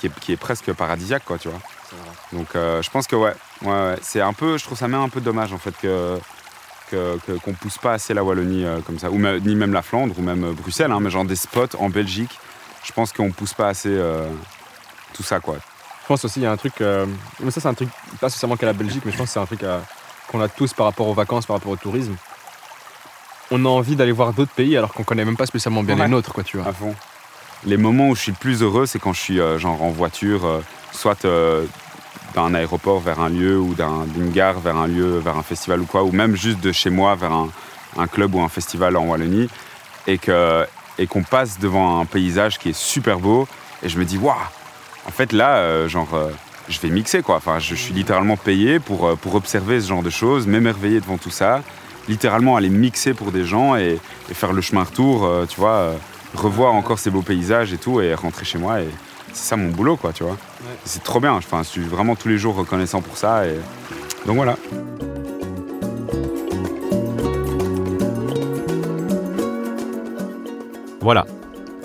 qui, 0.00 0.06
est, 0.08 0.20
qui 0.20 0.32
est 0.32 0.36
presque 0.36 0.72
paradisiaque, 0.72 1.24
quoi, 1.24 1.38
tu 1.38 1.48
vois. 1.48 1.58
Donc, 2.32 2.48
je 2.54 2.90
pense 2.90 3.06
que, 3.06 3.16
ouais, 3.16 3.32
ouais, 3.62 3.68
ouais, 3.70 3.96
c'est 4.02 4.20
un 4.20 4.32
peu, 4.32 4.58
je 4.58 4.64
trouve 4.64 4.76
ça 4.76 4.88
même 4.88 5.00
un 5.00 5.08
peu 5.08 5.20
dommage, 5.20 5.52
en 5.52 5.58
fait, 5.58 5.74
que 5.80 6.18
qu'on 7.42 7.52
pousse 7.52 7.78
pas 7.78 7.94
assez 7.94 8.14
la 8.14 8.22
Wallonie 8.22 8.64
comme 8.86 8.98
ça, 8.98 9.10
ou 9.10 9.18
même- 9.18 9.40
ni 9.40 9.54
même 9.56 9.72
la 9.72 9.82
Flandre, 9.82 10.14
ou 10.18 10.22
même 10.22 10.52
Bruxelles, 10.52 10.92
hein, 10.92 11.00
mais 11.00 11.10
genre 11.10 11.24
des 11.24 11.34
spots 11.36 11.76
en 11.78 11.88
Belgique, 11.88 12.38
je 12.86 12.92
pense 12.92 13.12
qu'on 13.12 13.30
pousse 13.30 13.52
pas 13.54 13.68
assez 13.68 13.88
euh, 13.90 14.26
tout 15.12 15.22
ça, 15.22 15.40
quoi. 15.40 15.56
Je 16.02 16.06
pense 16.08 16.24
aussi 16.24 16.38
il 16.40 16.44
y 16.44 16.46
a 16.46 16.52
un 16.52 16.56
truc, 16.56 16.80
euh, 16.80 17.04
mais 17.40 17.50
ça 17.50 17.60
c'est 17.60 17.68
un 17.68 17.74
truc 17.74 17.88
pas 18.20 18.28
spécialement 18.30 18.56
qu'à 18.56 18.66
la 18.66 18.72
Belgique, 18.72 19.02
mais 19.04 19.10
je 19.12 19.16
pense 19.18 19.26
que 19.26 19.32
c'est 19.32 19.40
un 19.40 19.46
truc 19.46 19.62
euh, 19.64 19.80
qu'on 20.28 20.40
a 20.40 20.48
tous 20.48 20.72
par 20.72 20.86
rapport 20.86 21.08
aux 21.08 21.14
vacances, 21.14 21.46
par 21.46 21.56
rapport 21.56 21.72
au 21.72 21.76
tourisme. 21.76 22.14
On 23.50 23.64
a 23.64 23.68
envie 23.68 23.96
d'aller 23.96 24.12
voir 24.12 24.32
d'autres 24.32 24.52
pays 24.52 24.76
alors 24.76 24.92
qu'on 24.92 25.02
connaît 25.04 25.24
même 25.24 25.36
pas 25.36 25.46
spécialement 25.46 25.82
bien 25.82 25.96
Ouais. 25.96 26.04
les 26.04 26.08
nôtres, 26.10 26.32
quoi, 26.32 26.44
tu 26.44 26.58
vois. 26.58 26.68
À 26.68 26.72
fond. 26.72 26.94
Les 27.64 27.76
moments 27.76 28.08
où 28.08 28.14
je 28.14 28.20
suis 28.20 28.32
le 28.32 28.36
plus 28.38 28.62
heureux, 28.62 28.86
c'est 28.86 28.98
quand 28.98 29.12
je 29.12 29.20
suis 29.20 29.40
euh, 29.40 29.58
genre 29.58 29.82
en 29.82 29.90
voiture, 29.90 30.62
soit 30.92 31.26
d'un 32.34 32.54
aéroport 32.54 33.00
vers 33.00 33.18
un 33.20 33.28
lieu 33.28 33.58
ou 33.58 33.74
d'un- 33.74 34.04
d'une 34.06 34.30
gare 34.30 34.60
vers 34.60 34.76
un 34.76 34.86
lieu, 34.86 35.18
vers 35.18 35.36
un 35.36 35.42
festival 35.42 35.80
ou 35.80 35.86
quoi, 35.86 36.04
ou 36.04 36.12
même 36.12 36.36
juste 36.36 36.60
de 36.60 36.70
chez 36.70 36.90
moi 36.90 37.14
vers 37.16 37.32
un, 37.32 37.48
un 37.96 38.06
club 38.06 38.34
ou 38.34 38.40
un 38.42 38.48
festival 38.48 38.96
en 38.96 39.04
Wallonie, 39.06 39.48
et 40.06 40.18
que 40.18 40.66
et 40.98 41.06
qu'on 41.06 41.22
passe 41.22 41.58
devant 41.58 42.00
un 42.00 42.04
paysage 42.04 42.58
qui 42.58 42.70
est 42.70 42.76
super 42.76 43.18
beau, 43.18 43.46
et 43.82 43.88
je 43.88 43.98
me 43.98 44.04
dis 44.04 44.18
waouh, 44.18 44.34
en 45.06 45.10
fait 45.10 45.32
là, 45.32 45.56
euh, 45.56 45.88
genre 45.88 46.14
euh, 46.14 46.30
je 46.68 46.80
vais 46.80 46.90
mixer 46.90 47.22
quoi. 47.22 47.36
Enfin, 47.36 47.58
je 47.58 47.74
suis 47.74 47.94
littéralement 47.94 48.36
payé 48.36 48.80
pour, 48.80 49.06
euh, 49.06 49.16
pour 49.16 49.34
observer 49.34 49.80
ce 49.80 49.88
genre 49.88 50.02
de 50.02 50.10
choses, 50.10 50.46
m'émerveiller 50.46 51.00
devant 51.00 51.18
tout 51.18 51.30
ça, 51.30 51.62
littéralement 52.08 52.56
aller 52.56 52.70
mixer 52.70 53.14
pour 53.14 53.32
des 53.32 53.44
gens 53.44 53.76
et, 53.76 54.00
et 54.30 54.34
faire 54.34 54.52
le 54.52 54.62
chemin 54.62 54.84
retour, 54.84 55.28
tu 55.48 55.60
vois, 55.60 55.92
revoir 56.34 56.74
encore 56.74 56.98
ces 56.98 57.10
beaux 57.10 57.22
paysages 57.22 57.72
et 57.72 57.78
tout, 57.78 58.00
et 58.00 58.14
rentrer 58.14 58.44
chez 58.44 58.58
moi. 58.58 58.80
Et 58.80 58.88
c'est 59.32 59.50
ça 59.50 59.56
mon 59.56 59.70
boulot, 59.70 59.96
quoi, 59.96 60.12
tu 60.12 60.22
vois. 60.22 60.36
C'est 60.84 61.02
trop 61.02 61.20
bien. 61.20 61.32
Enfin, 61.32 61.62
je 61.62 61.68
suis 61.68 61.82
vraiment 61.82 62.14
tous 62.14 62.28
les 62.28 62.38
jours 62.38 62.54
reconnaissant 62.54 63.00
pour 63.00 63.16
ça. 63.16 63.46
Et... 63.46 63.56
Donc 64.24 64.36
voilà. 64.36 64.56
Voilà, 71.06 71.24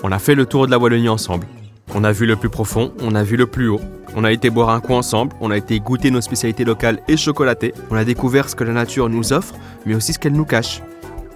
on 0.02 0.10
a 0.10 0.18
fait 0.18 0.34
le 0.34 0.46
tour 0.46 0.66
de 0.66 0.72
la 0.72 0.80
Wallonie 0.80 1.08
ensemble. 1.08 1.46
On 1.94 2.02
a 2.02 2.10
vu 2.10 2.26
le 2.26 2.34
plus 2.34 2.48
profond, 2.48 2.92
on 3.00 3.14
a 3.14 3.22
vu 3.22 3.36
le 3.36 3.46
plus 3.46 3.68
haut. 3.68 3.80
On 4.16 4.24
a 4.24 4.32
été 4.32 4.50
boire 4.50 4.70
un 4.70 4.80
coup 4.80 4.94
ensemble, 4.94 5.32
on 5.40 5.52
a 5.52 5.56
été 5.56 5.78
goûter 5.78 6.10
nos 6.10 6.20
spécialités 6.20 6.64
locales 6.64 6.98
et 7.06 7.16
chocolatées. 7.16 7.72
On 7.92 7.94
a 7.94 8.02
découvert 8.02 8.48
ce 8.48 8.56
que 8.56 8.64
la 8.64 8.72
nature 8.72 9.08
nous 9.08 9.32
offre, 9.32 9.54
mais 9.86 9.94
aussi 9.94 10.12
ce 10.12 10.18
qu'elle 10.18 10.32
nous 10.32 10.44
cache. 10.44 10.82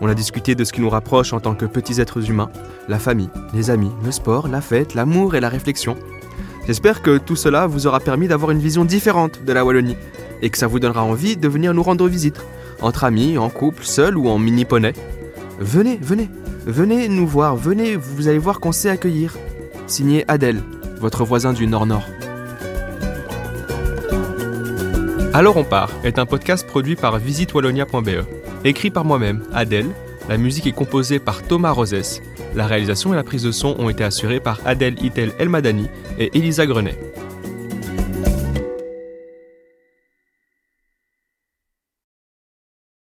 On 0.00 0.08
a 0.08 0.14
discuté 0.14 0.56
de 0.56 0.64
ce 0.64 0.72
qui 0.72 0.80
nous 0.80 0.90
rapproche 0.90 1.32
en 1.32 1.38
tant 1.38 1.54
que 1.54 1.64
petits 1.64 2.00
êtres 2.00 2.28
humains, 2.28 2.50
la 2.88 2.98
famille, 2.98 3.30
les 3.54 3.70
amis, 3.70 3.92
le 4.04 4.10
sport, 4.10 4.48
la 4.48 4.60
fête, 4.60 4.94
l'amour 4.94 5.36
et 5.36 5.40
la 5.40 5.48
réflexion. 5.48 5.94
J'espère 6.66 7.02
que 7.02 7.18
tout 7.18 7.36
cela 7.36 7.68
vous 7.68 7.86
aura 7.86 8.00
permis 8.00 8.26
d'avoir 8.26 8.50
une 8.50 8.58
vision 8.58 8.84
différente 8.84 9.44
de 9.44 9.52
la 9.52 9.64
Wallonie 9.64 9.96
et 10.42 10.50
que 10.50 10.58
ça 10.58 10.66
vous 10.66 10.80
donnera 10.80 11.04
envie 11.04 11.36
de 11.36 11.46
venir 11.46 11.72
nous 11.72 11.84
rendre 11.84 12.08
visite, 12.08 12.40
entre 12.82 13.04
amis, 13.04 13.38
en 13.38 13.48
couple, 13.48 13.84
seul 13.84 14.18
ou 14.18 14.28
en 14.28 14.40
mini 14.40 14.64
poney. 14.64 14.92
Venez, 15.60 16.00
venez, 16.02 16.28
venez 16.66 17.08
nous 17.08 17.26
voir, 17.26 17.56
venez, 17.56 17.96
vous 17.96 18.28
allez 18.28 18.38
voir 18.38 18.60
qu'on 18.60 18.72
sait 18.72 18.90
accueillir. 18.90 19.36
Signé 19.86 20.24
Adèle, 20.26 20.62
votre 21.00 21.24
voisin 21.24 21.52
du 21.52 21.66
Nord-Nord. 21.66 22.06
Alors 25.32 25.56
on 25.56 25.64
part 25.64 25.90
est 26.02 26.18
un 26.18 26.26
podcast 26.26 26.66
produit 26.66 26.96
par 26.96 27.18
visitewallonia.be. 27.18 28.24
Écrit 28.64 28.90
par 28.90 29.04
moi-même, 29.04 29.44
Adèle, 29.54 29.90
la 30.28 30.38
musique 30.38 30.66
est 30.66 30.72
composée 30.72 31.20
par 31.20 31.42
Thomas 31.42 31.70
Rosès. 31.70 32.20
La 32.56 32.66
réalisation 32.66 33.12
et 33.12 33.16
la 33.16 33.22
prise 33.22 33.42
de 33.42 33.52
son 33.52 33.76
ont 33.78 33.88
été 33.88 34.02
assurées 34.02 34.40
par 34.40 34.60
Adèle 34.64 34.96
Itel 35.04 35.32
Elmadani 35.38 35.88
et 36.18 36.36
Elisa 36.36 36.66
Grenet. 36.66 36.98